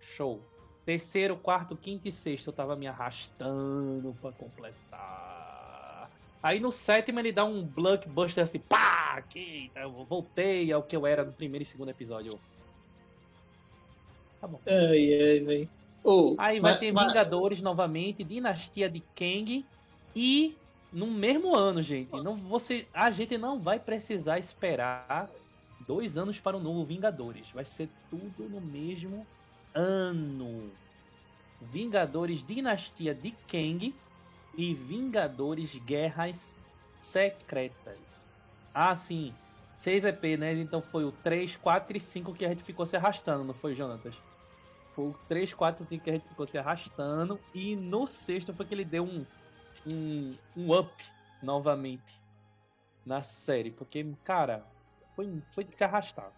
[0.00, 0.42] show.
[0.84, 6.10] Terceiro, quarto, quinto e sexto eu tava me arrastando para completar.
[6.42, 11.06] Aí no sétimo ele dá um blockbuster assim, pá, aqui, eu voltei ao que eu
[11.06, 12.38] era no primeiro e segundo episódio.
[14.40, 14.60] Tá bom.
[14.66, 15.70] Ai, ai, velho.
[16.04, 17.06] Oh, Aí vai mas, ter mas...
[17.06, 19.64] Vingadores novamente, Dinastia de Kang
[20.14, 20.56] e
[20.92, 22.10] no mesmo ano, gente.
[22.22, 25.30] Não, você, a gente não vai precisar esperar
[25.86, 27.48] dois anos para o novo Vingadores.
[27.54, 29.26] Vai ser tudo no mesmo
[29.74, 30.70] ano.
[31.60, 33.94] Vingadores Dinastia de Kang
[34.56, 36.52] e Vingadores Guerras
[37.00, 38.18] Secretas.
[38.74, 39.32] Ah, sim.
[39.76, 40.52] 6 EP, né?
[40.54, 43.74] Então foi o 3, 4 e 5 que a gente ficou se arrastando, não foi,
[43.74, 44.14] Jonatas?
[44.94, 47.40] Foi o 3, 4 e 5 que a gente ficou se arrastando.
[47.54, 49.26] E no sexto foi que ele deu um,
[49.86, 50.92] um, um up
[51.42, 52.20] novamente
[53.04, 53.70] na série.
[53.70, 54.64] Porque, cara,
[55.16, 56.30] foi, foi de se arrastar.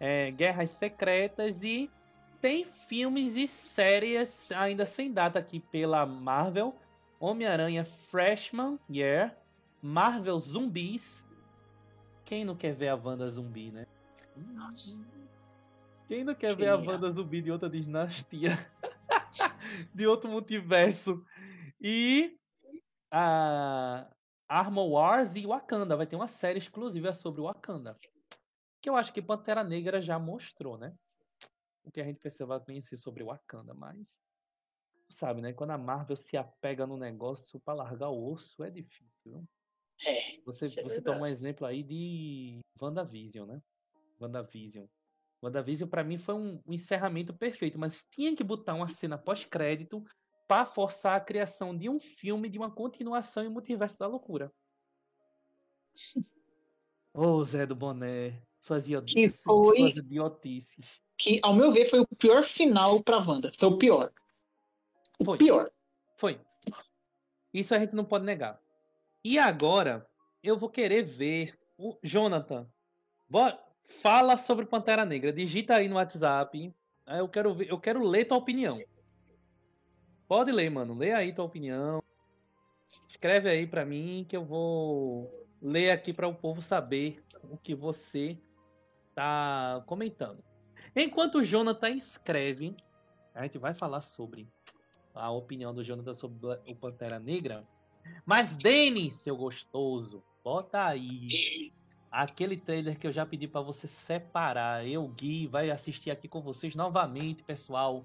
[0.00, 1.90] É, Guerras Secretas e
[2.40, 6.74] tem filmes e séries ainda sem data aqui pela Marvel.
[7.20, 9.36] Homem-Aranha Freshman Year,
[9.80, 11.24] Marvel Zumbis.
[12.24, 13.86] Quem não quer ver a Wanda zumbi, né?
[14.36, 15.00] Nossa.
[16.12, 18.50] Quem não quer ver a Wanda zumbi de outra dinastia?
[19.94, 21.24] de outro multiverso.
[21.80, 22.38] E
[23.10, 24.14] a
[24.46, 25.96] Armor Wars e Wakanda.
[25.96, 27.98] Vai ter uma série exclusiva sobre Wakanda.
[28.82, 30.94] Que eu acho que Pantera Negra já mostrou, né?
[31.82, 34.20] O que a gente precisa conhecer sobre Wakanda, mas
[35.08, 35.54] sabe, né?
[35.54, 39.48] Quando a Marvel se apega no negócio para largar o osso é difícil.
[40.04, 40.42] É.
[40.44, 43.62] Você, é você toma um exemplo aí de WandaVision, né?
[44.20, 44.86] WandaVision.
[45.42, 50.04] WandaVision para mim foi um, um, encerramento perfeito, mas tinha que botar uma cena pós-crédito
[50.46, 54.52] para forçar a criação de um filme de uma continuação em Multiverso da Loucura.
[57.14, 59.76] Ô, oh, Zé do Boné, suas, idiotices, foi...
[59.76, 60.86] suas idiotices.
[61.18, 63.52] Que, ao meu ver, foi o pior final pra Wanda.
[63.58, 64.12] Foi o pior.
[65.22, 65.36] Foi.
[65.36, 65.70] Pior.
[66.16, 66.40] Foi.
[67.52, 68.58] Isso a gente não pode negar.
[69.22, 70.08] E agora,
[70.42, 72.66] eu vou querer ver o Jonathan.
[73.28, 73.62] Bora,
[74.00, 75.32] fala sobre Pantera Negra.
[75.32, 76.72] Digita aí no WhatsApp.
[77.06, 78.80] Eu quero ver, eu quero ler tua opinião.
[80.26, 80.94] Pode ler, mano.
[80.94, 82.02] Lê aí tua opinião.
[83.08, 85.30] Escreve aí para mim que eu vou
[85.60, 88.38] ler aqui para o povo saber o que você
[89.14, 90.42] tá comentando.
[90.96, 92.74] Enquanto o Jonathan escreve,
[93.34, 94.48] a gente vai falar sobre
[95.14, 97.66] a opinião do Jonathan sobre o Pantera Negra.
[98.24, 101.61] Mas, Denis, seu gostoso, bota aí
[102.12, 104.86] aquele trailer que eu já pedi para você separar.
[104.86, 108.04] Eu, Gui, vai assistir aqui com vocês novamente, pessoal.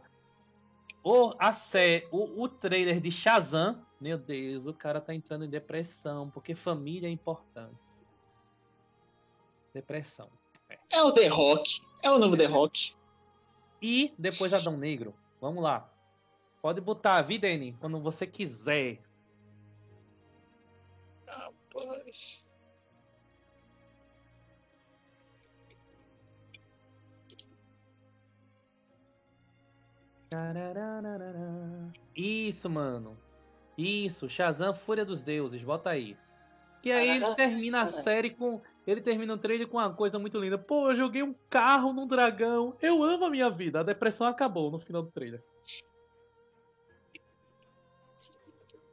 [1.03, 3.85] O, a sé, o, o trailer de Shazam.
[3.99, 7.75] Meu Deus, o cara tá entrando em depressão, porque família é importante.
[9.73, 10.29] Depressão.
[10.69, 11.81] É, é o The Rock.
[12.01, 12.95] É o novo The Rock.
[13.81, 15.13] E depois Adão Negro.
[15.41, 15.91] Vamos lá.
[16.61, 18.99] Pode botar a vida, N, quando você quiser.
[21.27, 22.46] Rapaz.
[32.15, 33.17] Isso, mano.
[33.77, 36.17] Isso, Shazam Fúria dos Deuses, bota aí.
[36.81, 38.61] Que aí ele termina a série com.
[38.85, 40.57] Ele termina o trailer com uma coisa muito linda.
[40.57, 42.75] Pô, eu joguei um carro num dragão.
[42.81, 43.81] Eu amo a minha vida.
[43.81, 45.43] A depressão acabou no final do trailer.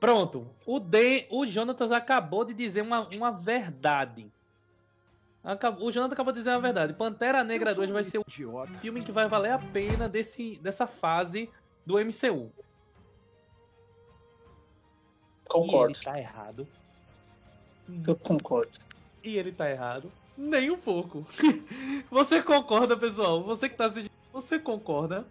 [0.00, 0.50] Pronto.
[0.66, 4.30] O, D, o Jonatas acabou de dizer uma, uma verdade.
[5.44, 6.94] Acabou, o Jonathan acabou de dizer uma verdade.
[6.94, 8.72] Pantera Negra 2 vai ser o idiota.
[8.78, 11.50] filme que vai valer a pena desse, dessa fase
[11.84, 12.50] do MCU.
[15.46, 15.92] Concordo.
[15.92, 16.66] E ele tá errado.
[18.06, 18.78] Eu concordo.
[19.22, 20.10] E ele tá errado.
[20.36, 21.24] Nem um pouco.
[22.10, 23.42] Você concorda, pessoal?
[23.44, 25.26] Você que tá assistindo Você concorda?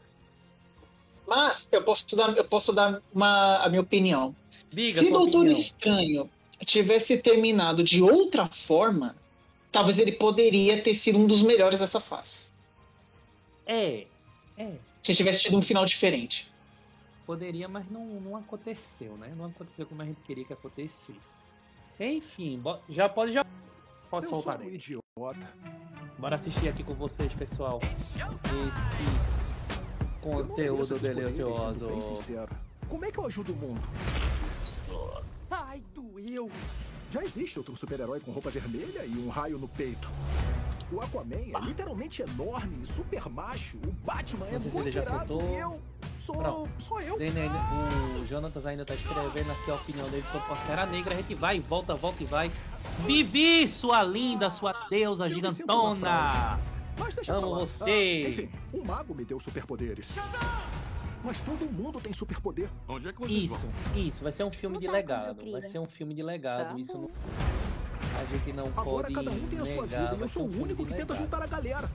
[1.27, 4.35] Mas eu posso dar, eu posso dar uma, a minha opinião.
[4.71, 5.59] Diga Se Doutor opinião.
[5.59, 6.29] Estranho
[6.65, 9.15] tivesse terminado de outra forma,
[9.73, 12.41] talvez ele poderia ter sido um dos melhores dessa fase.
[13.65, 14.05] É,
[14.57, 14.77] é.
[15.01, 16.49] Se tivesse tido um final diferente.
[17.25, 19.33] Poderia, mas não, não aconteceu, né?
[19.35, 21.35] Não aconteceu como a gente queria que acontecesse.
[21.99, 23.45] Enfim, já pode já
[24.09, 24.61] pode Eu sou soltar.
[24.61, 24.75] um Dani.
[24.75, 25.53] idiota.
[26.17, 27.79] Bora assistir aqui com vocês, pessoal.
[27.83, 29.03] Esse
[30.21, 31.87] conteúdo delicioso.
[31.87, 32.49] bem sincero.
[32.89, 33.81] Como é que eu ajudo o mundo?
[35.49, 36.51] Ai, doeu.
[37.13, 40.09] Já existe outro super-herói com roupa vermelha e um raio no peito.
[40.91, 43.77] O Aquaman é literalmente enorme e super macho.
[43.77, 45.49] O Batman é Não sei se muito ele já irado soltou.
[45.51, 45.79] e eu
[46.17, 46.69] sou Pronto.
[46.79, 47.15] só eu.
[47.19, 51.13] Ainda- o Jonatas ainda tá escrevendo aqui a opinião dele sobre Pantera Negra.
[51.13, 52.51] A gente vai e volta, volta e vai.
[53.05, 56.59] Vivi, sua linda, sua deusa Eu gigantona!
[56.97, 58.23] Mas deixa Amo você.
[58.25, 60.09] Ah, enfim, um mago me deu superpoderes.
[61.23, 62.69] Mas todo mundo tem superpoder.
[62.87, 64.03] Onde é que vocês Isso, vão?
[64.03, 65.35] isso, vai ser um filme de o legado.
[65.35, 65.61] Vai crime.
[65.63, 66.73] ser um filme de legado.
[66.73, 67.09] Tá Isso não.
[68.19, 70.01] A gente não Agora pode cada um tem a sua negar.
[70.03, 71.89] vida e eu sou um o único que tenta juntar a galera.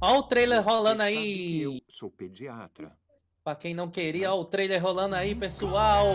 [0.00, 1.62] Olha o trailer Você rolando aí.
[1.62, 2.96] Eu sou pediatra.
[3.42, 6.06] Pra quem não queria, ó, o trailer rolando aí, pessoal.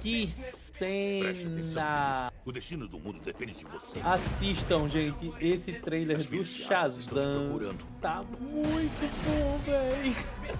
[0.00, 0.28] Que
[0.74, 2.32] Cena!
[2.44, 4.00] O destino do mundo depende de você.
[4.00, 7.76] Assistam, gente, esse trailer As do Shazam.
[8.00, 10.12] Tá muito bom, véi.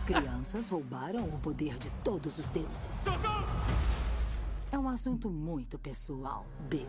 [0.07, 3.05] Crianças roubaram o poder de todos os deuses.
[4.71, 6.87] É um assunto muito pessoal dele.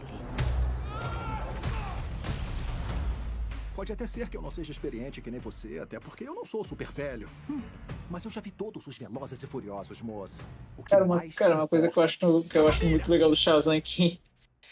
[3.75, 6.45] Pode até ser que eu não seja experiente que nem você, até porque eu não
[6.45, 7.29] sou super velho.
[7.49, 7.61] Hum,
[8.09, 10.41] Mas eu já vi todos os Velozes e Furiosos, moça.
[10.77, 13.11] O que Cara, uma, mais cara, uma coisa que eu acho, que eu acho muito
[13.11, 14.21] legal do Shazam é que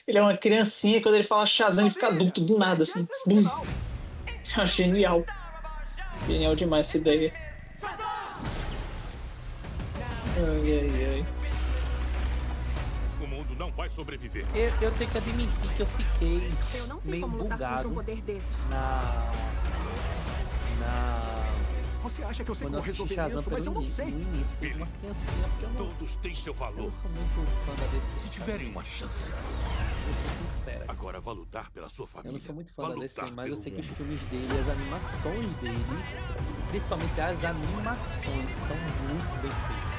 [0.07, 3.05] ele é uma criancinha quando ele fala Shazam ele fica adulto do nada, assim.
[3.27, 3.43] Bum.
[4.57, 5.25] É genial.
[6.25, 7.33] Genial demais essa ideia.
[10.35, 11.42] Ai, ai, ai.
[13.75, 14.45] Vai sobreviver.
[14.53, 17.67] Eu, eu tenho que admitir que eu fiquei Eu não sei meio como lutar contra
[17.69, 18.65] bugado um poder desses.
[18.69, 19.31] na.
[20.79, 21.43] Na.
[22.03, 24.05] Você acha que eu sei Quando como resolver Shazam isso, mas eu não sei.
[24.07, 24.87] no início,
[25.77, 26.83] Todos têm seu eu valor.
[26.83, 28.19] não sou muito fã da DC.
[28.19, 30.85] Se tiverem uma chance, vou ser sincera.
[30.89, 32.31] agora vá lutar pela sua família.
[32.31, 34.47] Eu não sou muito fã da DC, lutar mas eu sei que os filmes dele,
[34.59, 36.03] as animações dele,
[36.71, 39.93] principalmente as animações, são muito bem feitas.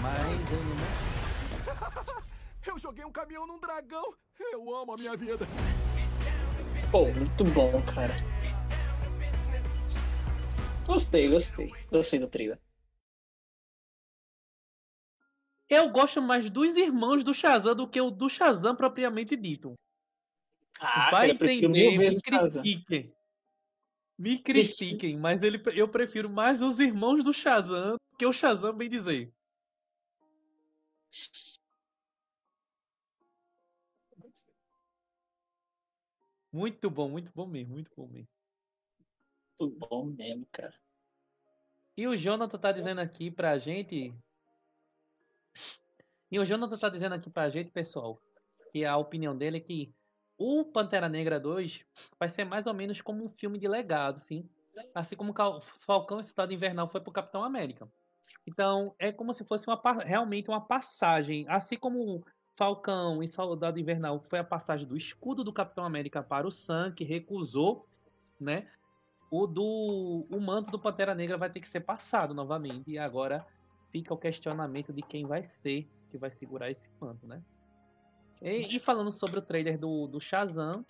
[0.00, 1.19] Mas eu não.
[2.66, 4.14] Eu joguei um caminhão num dragão.
[4.38, 5.46] Eu amo a minha vida.
[6.90, 8.14] Pô, muito bom, cara.
[10.86, 11.72] Gostei, gostei.
[11.90, 12.58] Gostei do trailer.
[15.68, 19.74] Eu gosto mais dos irmãos do Shazam do que o do Shazam propriamente dito.
[20.80, 23.14] Ah, Vai cara, entender, me critiquem.
[24.18, 28.74] Me critiquem, mas ele, eu prefiro mais os irmãos do Shazam do que o Shazam,
[28.74, 29.32] bem dizer.
[36.52, 38.28] Muito bom, muito bom mesmo, muito bom mesmo.
[39.60, 40.74] Muito bom mesmo, cara.
[41.96, 44.12] E o Jonathan tá dizendo aqui pra gente.
[46.30, 48.20] E o Jonathan tá dizendo aqui pra gente, pessoal,
[48.72, 49.92] que a opinião dele é que
[50.38, 51.84] o Pantera Negra 2
[52.18, 54.48] vai ser mais ou menos como um filme de legado, sim.
[54.94, 57.92] Assim como Cal- Falcão e Cidade Invernal foi pro Capitão América.
[58.46, 61.44] Então, é como se fosse uma, realmente uma passagem.
[61.48, 62.24] Assim como
[62.60, 66.92] Falcão e Soldado Invernal foi a passagem do escudo do Capitão América para o Sam,
[66.92, 67.88] que recusou,
[68.38, 68.68] né?
[69.30, 73.46] o do o manto do Pantera Negra vai ter que ser passado novamente e agora
[73.90, 77.42] fica o questionamento de quem vai ser que vai segurar esse manto, né?
[78.42, 80.84] E, e falando sobre o trailer do, do Shazam,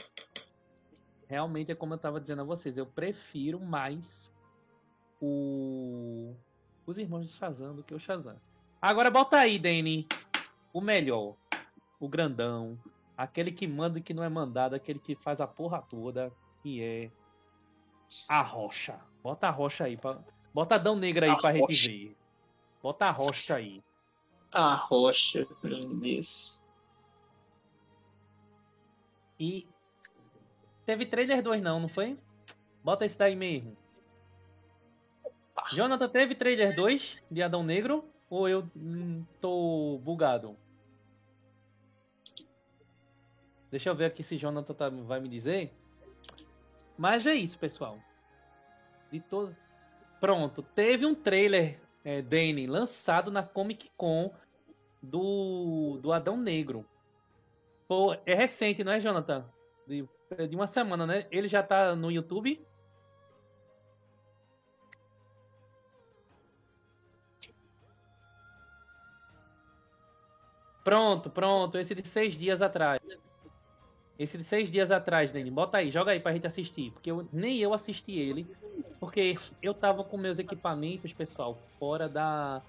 [1.28, 4.34] realmente é como eu tava dizendo a vocês, eu prefiro mais
[5.22, 6.34] o
[6.84, 8.40] os irmãos do Shazam do que o Shazam.
[8.82, 10.08] Agora bota aí, Danny,
[10.72, 11.36] o melhor,
[12.00, 12.78] o grandão,
[13.16, 16.32] aquele que manda e que não é mandado, aquele que faz a porra toda,
[16.62, 17.10] que é
[18.28, 18.98] a rocha.
[19.22, 19.96] Bota a rocha aí.
[19.96, 20.18] Pra...
[20.52, 21.88] Bota Adão Negra aí A pra gente rocha.
[21.88, 22.16] ver.
[22.82, 23.84] Bota a rocha aí.
[24.50, 26.58] A rocha, Deus.
[29.38, 29.66] E.
[30.84, 32.18] Teve trailer 2 não, não foi?
[32.82, 33.76] Bota esse daí mesmo.
[35.72, 38.04] Jonathan, teve trailer 2 de Adão Negro?
[38.28, 40.56] Ou eu hum, tô bugado?
[43.70, 45.72] Deixa eu ver aqui se Jonathan tá, vai me dizer.
[46.98, 47.98] Mas é isso, pessoal.
[49.10, 49.56] De todo.
[50.20, 54.30] Pronto, teve um trailer, é, Danny, lançado na Comic Con
[55.02, 56.84] do, do Adão Negro.
[57.88, 59.44] Pô, é recente, não é, Jonathan?
[59.86, 61.26] De, é de uma semana, né?
[61.30, 62.60] Ele já tá no YouTube?
[70.84, 71.78] Pronto, pronto.
[71.78, 73.00] Esse de seis dias atrás.
[74.20, 75.50] Esse de seis dias atrás, Nene.
[75.50, 76.90] Bota aí, joga aí pra gente assistir.
[76.90, 78.46] Porque eu, nem eu assisti ele.
[79.00, 82.60] Porque eu tava com meus equipamentos, pessoal, fora da.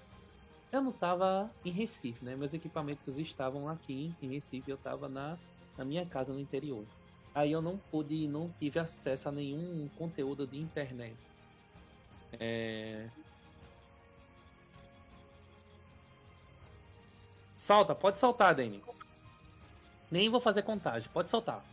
[0.72, 2.34] Eu não tava em Recife, né?
[2.34, 4.70] Meus equipamentos estavam aqui em Recife.
[4.70, 5.36] Eu tava na,
[5.76, 6.86] na minha casa no interior.
[7.34, 11.14] Aí eu não pude, não tive acesso a nenhum conteúdo de internet.
[12.40, 13.10] É...
[17.58, 18.82] Solta, pode soltar, Dani.
[20.12, 21.64] Nem vou fazer contagem, pode soltar.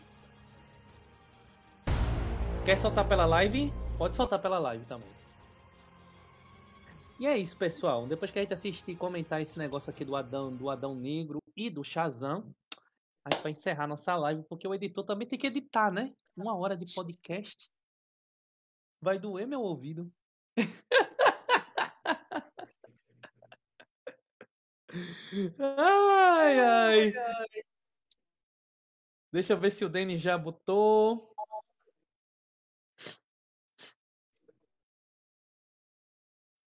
[2.64, 3.70] Quer soltar pela live?
[3.98, 5.10] Pode soltar pela live também.
[7.20, 8.08] E é isso, pessoal.
[8.08, 11.40] Depois que a gente assistir e comentar esse negócio aqui do Adão, do Adão Negro
[11.54, 12.56] e do Shazam,
[13.26, 16.14] a gente vai encerrar nossa live, porque o editor também tem que editar, né?
[16.34, 17.70] Uma hora de podcast.
[19.02, 20.10] Vai doer meu ouvido.
[25.60, 27.14] ai, ai.
[29.32, 31.30] Deixa eu ver se o Danny já botou.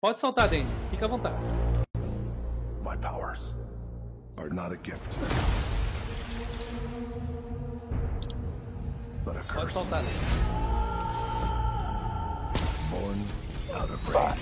[0.01, 0.67] Pode soltar, Danny.
[0.91, 1.37] Fica à vontade.
[2.85, 3.55] My powers
[4.39, 5.19] are not a gift.
[9.25, 10.53] But a Pode curse soltar, Danny.
[12.91, 13.25] born
[13.73, 14.39] out of rage.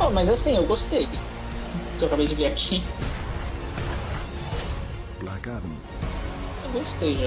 [0.00, 1.06] Oh, mas assim, eu gostei.
[1.98, 2.82] Que eu acabei de ver aqui.
[5.20, 5.93] Black Adam.
[6.74, 7.26] Eu gostei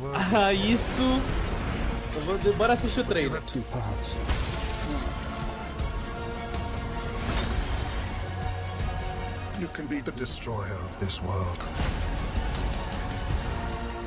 [0.00, 1.02] worthy Ah, isso.
[2.14, 3.42] Eu vou, bora assistir o trailer.
[9.60, 11.62] You can be The destroyer of this world.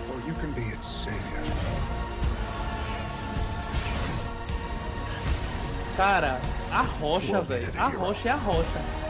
[0.09, 1.43] Or you can be its savior.
[5.95, 6.41] Cara,
[6.71, 7.71] a rocha, velho.
[7.77, 9.02] A rocha é a rocha.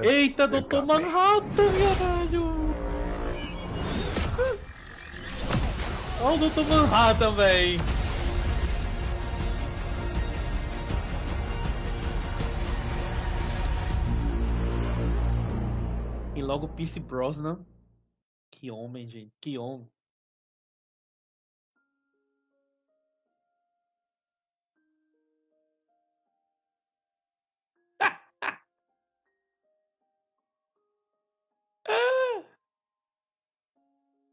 [0.00, 0.86] Eita, they've Doutor.
[0.86, 2.74] Manhattan, caralho!
[6.22, 7.76] Olha o Doutor Manhattan, véi!
[16.34, 17.66] E logo Pierce Brosnan.
[18.50, 19.91] Que homem, gente, que homem.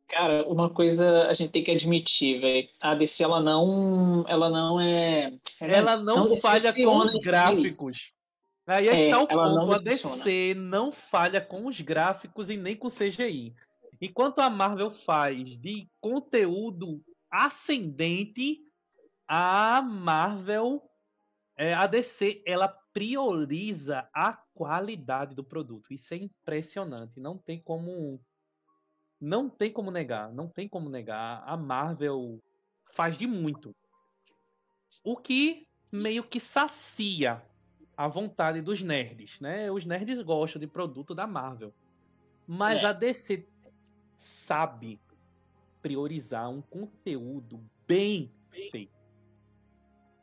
[0.10, 2.68] Cara, uma coisa a gente tem que admitir, velho.
[2.82, 4.26] A DC, ela não.
[4.28, 5.32] Ela não é.
[5.62, 8.12] Ela não, falha com os gráficos.
[8.66, 9.74] Aí é É, não ponto.
[9.74, 9.80] A.
[9.80, 13.54] DC não falha com os gráficos e nem com o CGI.
[14.02, 18.60] Enquanto a Marvel faz de conteúdo ascendente,
[19.28, 20.82] a Marvel,
[21.60, 25.94] é, a DC, ela prioriza a qualidade do produto.
[25.94, 27.20] Isso é impressionante.
[27.20, 28.18] Não tem como.
[29.20, 30.32] Não tem como negar.
[30.32, 31.44] Não tem como negar.
[31.46, 32.42] A Marvel
[32.94, 33.76] faz de muito.
[35.04, 37.44] O que meio que sacia
[37.98, 39.70] a vontade dos nerds, né?
[39.70, 41.74] Os nerds gostam de produto da Marvel.
[42.48, 42.86] Mas É.
[42.86, 43.46] a DC
[44.18, 44.98] sabe
[45.82, 48.34] priorizar um conteúdo bem
[48.72, 48.99] feito.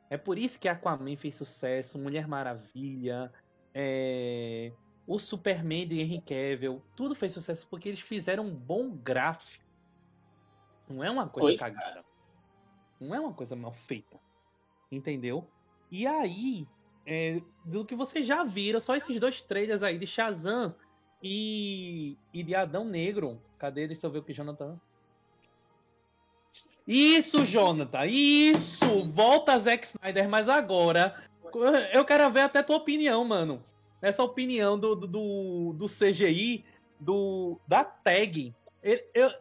[0.09, 3.33] É por isso que Aquaman fez sucesso, Mulher Maravilha,
[3.75, 4.73] é,
[5.07, 9.65] o Superman de Henry Cavill, tudo fez sucesso porque eles fizeram um bom gráfico.
[10.89, 12.05] Não é uma coisa Pois, cagada.
[13.01, 14.19] Não é uma coisa mal feita.
[14.91, 15.49] Entendeu?
[15.91, 16.67] E aí,
[17.05, 20.75] é, do que vocês já viram, só esses dois trailers aí de Shazam
[21.23, 23.41] e, e de Adão Negro.
[23.59, 23.87] Cadê?
[23.87, 24.81] Deixa eu ver o que Jonathan.
[26.87, 28.07] Isso, Jonathan!
[28.07, 29.03] Isso!
[29.05, 31.21] Volta Zack Snyder, mas agora.
[31.93, 33.63] Eu quero ver até tua opinião, mano.
[34.01, 36.65] Essa opinião do, do, do, CGI,
[37.01, 38.55] do, da tag.
[38.83, 39.33] Eu, eu-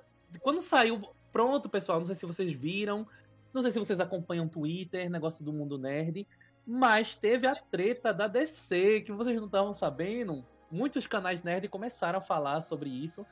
[0.41, 1.01] quando saiu.
[1.31, 3.05] Pronto, pessoal, não sei se vocês viram.
[3.53, 6.25] Não sei se vocês acompanham Twitter, negócio do mundo nerd.
[6.65, 10.43] Mas teve a treta da DC, que vocês não estavam sabendo.
[10.71, 13.25] Muitos canais nerd começaram a falar sobre isso.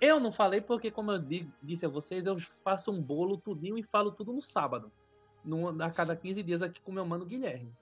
[0.00, 3.78] Eu não falei porque, como eu di- disse a vocês, eu faço um bolo tudinho
[3.78, 4.92] e falo tudo no sábado.
[5.44, 7.72] No, a cada 15 dias aqui com meu mano Guilherme.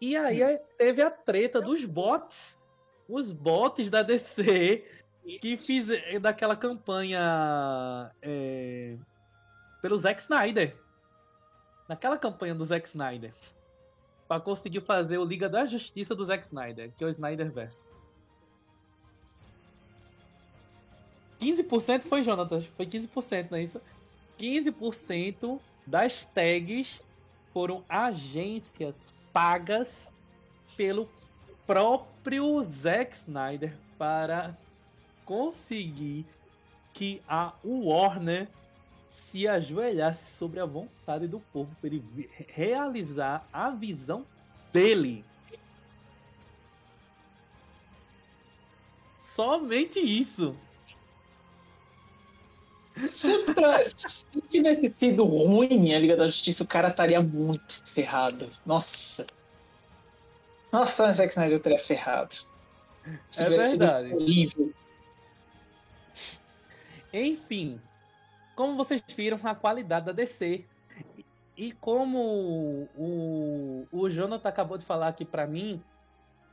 [0.00, 2.58] E aí teve a treta dos bots.
[3.08, 4.84] Os bots da DC
[5.40, 5.88] que fiz
[6.20, 8.96] daquela campanha é,
[9.82, 10.76] pelo Zack Snyder.
[11.88, 13.32] Naquela campanha do Zack Snyder.
[14.26, 17.86] Pra conseguir fazer o Liga da Justiça do Zack Snyder, que é o Snyder Verso.
[21.40, 22.60] 15% foi, Jonathan?
[22.76, 23.80] Foi 15%, não é isso?
[24.38, 27.00] 15% das tags
[27.52, 30.08] foram agências pagas
[30.76, 31.08] pelo
[31.66, 34.56] próprio Zack Snyder para
[35.24, 36.24] conseguir
[36.92, 38.48] que a Warner
[39.08, 44.26] se ajoelhasse sobre a vontade do povo para ele realizar a visão
[44.72, 45.24] dele.
[49.22, 50.56] Somente isso.
[53.08, 53.44] Se,
[53.96, 58.50] se tivesse sido ruim a Liga da Justiça, o cara estaria muito ferrado.
[58.66, 59.26] Nossa.
[60.72, 62.36] Nossa, o Zack Snyder estaria ferrado.
[63.30, 64.12] Se é verdade.
[67.12, 67.80] Enfim,
[68.54, 70.64] como vocês viram a qualidade da DC.
[71.56, 75.82] E como o, o Jonathan acabou de falar aqui para mim,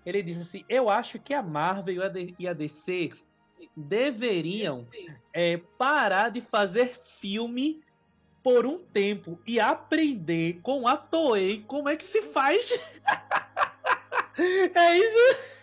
[0.05, 2.01] ele disse assim: Eu acho que a Marvel
[2.39, 3.11] e a DC
[3.76, 4.88] deveriam
[5.34, 7.84] é, parar de fazer filme
[8.44, 12.69] por um tempo e aprender com a Toei como é que se faz.
[14.76, 15.56] é isso.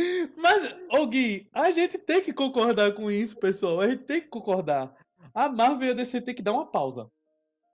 [0.36, 3.80] Mas, ô Gui, a gente tem que concordar com isso, pessoal.
[3.80, 4.94] A gente tem que concordar.
[5.32, 7.10] A Marvel e a DC tem que dar uma pausa.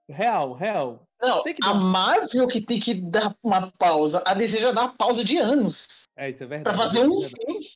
[0.08, 1.06] Real, real.
[1.20, 4.22] Não, a Marvel que tem que dar uma pausa.
[4.24, 6.04] A DC já dá uma pausa de anos.
[6.16, 6.76] É, isso é verdade.
[6.76, 7.66] Pra fazer um filme.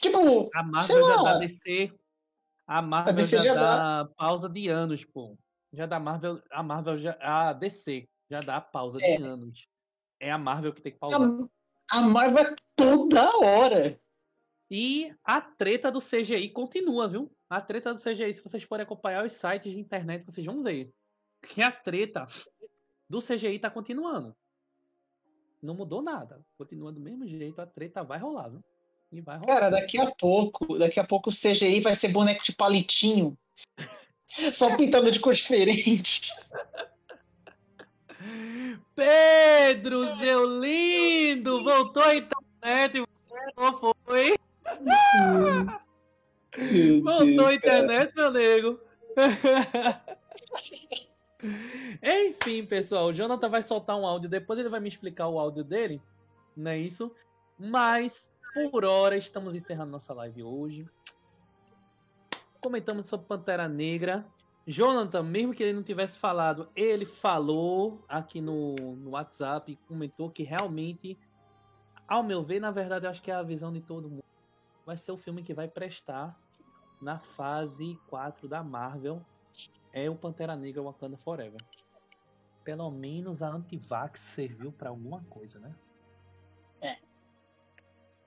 [0.00, 1.92] Tipo, a Marvel já dá DC.
[2.66, 5.36] A Marvel a já, já, dá, dá pausa de anos, pô.
[5.72, 9.16] Já dá Marvel, a Marvel já, a DC já dá pausa é.
[9.16, 9.66] de anos.
[10.20, 11.20] É a Marvel que tem que pausar.
[11.90, 13.98] A, a Marvel é toda hora.
[14.76, 17.30] E a treta do CGI continua, viu?
[17.48, 20.92] A treta do CGI, se vocês forem acompanhar os sites de internet, vocês vão ver
[21.46, 22.26] que a treta
[23.08, 24.34] do CGI tá continuando.
[25.62, 26.44] Não mudou nada.
[26.58, 28.64] Continua do mesmo jeito, a treta vai rolar, viu?
[29.12, 29.46] E vai rolar.
[29.46, 33.38] Cara, daqui a pouco, daqui a pouco o CGI vai ser boneco de palitinho.
[34.54, 36.32] Só pintando de cor diferente.
[38.96, 41.62] Pedro, seu lindo!
[41.62, 43.04] Voltou a internet,
[44.04, 44.34] foi?
[47.02, 48.80] Voltou a internet, meu nego.
[52.02, 55.62] Enfim, pessoal, o Jonathan vai soltar um áudio, depois ele vai me explicar o áudio
[55.62, 56.02] dele,
[56.56, 57.12] não é isso?
[57.58, 58.36] Mas,
[58.70, 60.86] por hora, estamos encerrando nossa live hoje.
[62.60, 64.26] Comentamos sobre Pantera Negra.
[64.66, 70.42] Jonathan, mesmo que ele não tivesse falado, ele falou aqui no, no WhatsApp, comentou que
[70.42, 71.18] realmente,
[72.08, 74.23] ao meu ver, na verdade, eu acho que é a visão de todo mundo.
[74.84, 76.38] Vai ser o filme que vai prestar
[77.00, 79.24] na fase 4 da Marvel
[79.92, 81.60] é o Pantera Negra Wakanda Forever.
[82.64, 85.74] Pelo menos a Antivax serviu para alguma coisa, né?
[86.80, 86.98] É.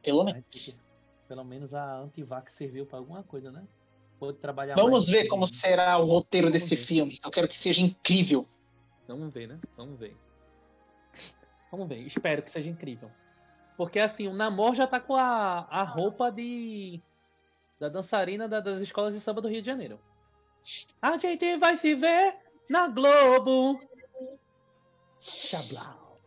[0.01, 0.79] Pelo menos.
[1.27, 3.67] Pelo menos a Antivax serviu para alguma coisa, né?
[4.17, 6.83] Pode trabalhar Vamos ver como será o roteiro Vamos desse ver.
[6.83, 7.19] filme.
[7.23, 8.47] Eu quero que seja incrível.
[9.07, 9.59] Vamos ver, né?
[9.75, 10.15] Vamos ver.
[11.71, 11.99] Vamos ver.
[11.99, 13.11] Espero que seja incrível.
[13.77, 16.99] Porque assim, o Namor já tá com a, a roupa de.
[17.79, 19.99] da dançarina da, das escolas de samba do Rio de Janeiro.
[20.99, 22.35] A gente vai se ver
[22.67, 23.79] na Globo.
[25.21, 26.19] Chablau.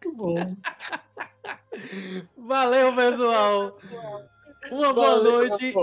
[0.00, 0.34] Que bom.
[2.36, 3.78] Valeu, pessoal.
[4.70, 5.74] Uma boa noite.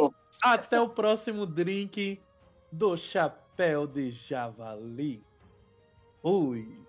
[0.44, 2.22] Até o próximo drink
[2.72, 5.24] do Chapéu de Javali.
[6.24, 6.82] Ui.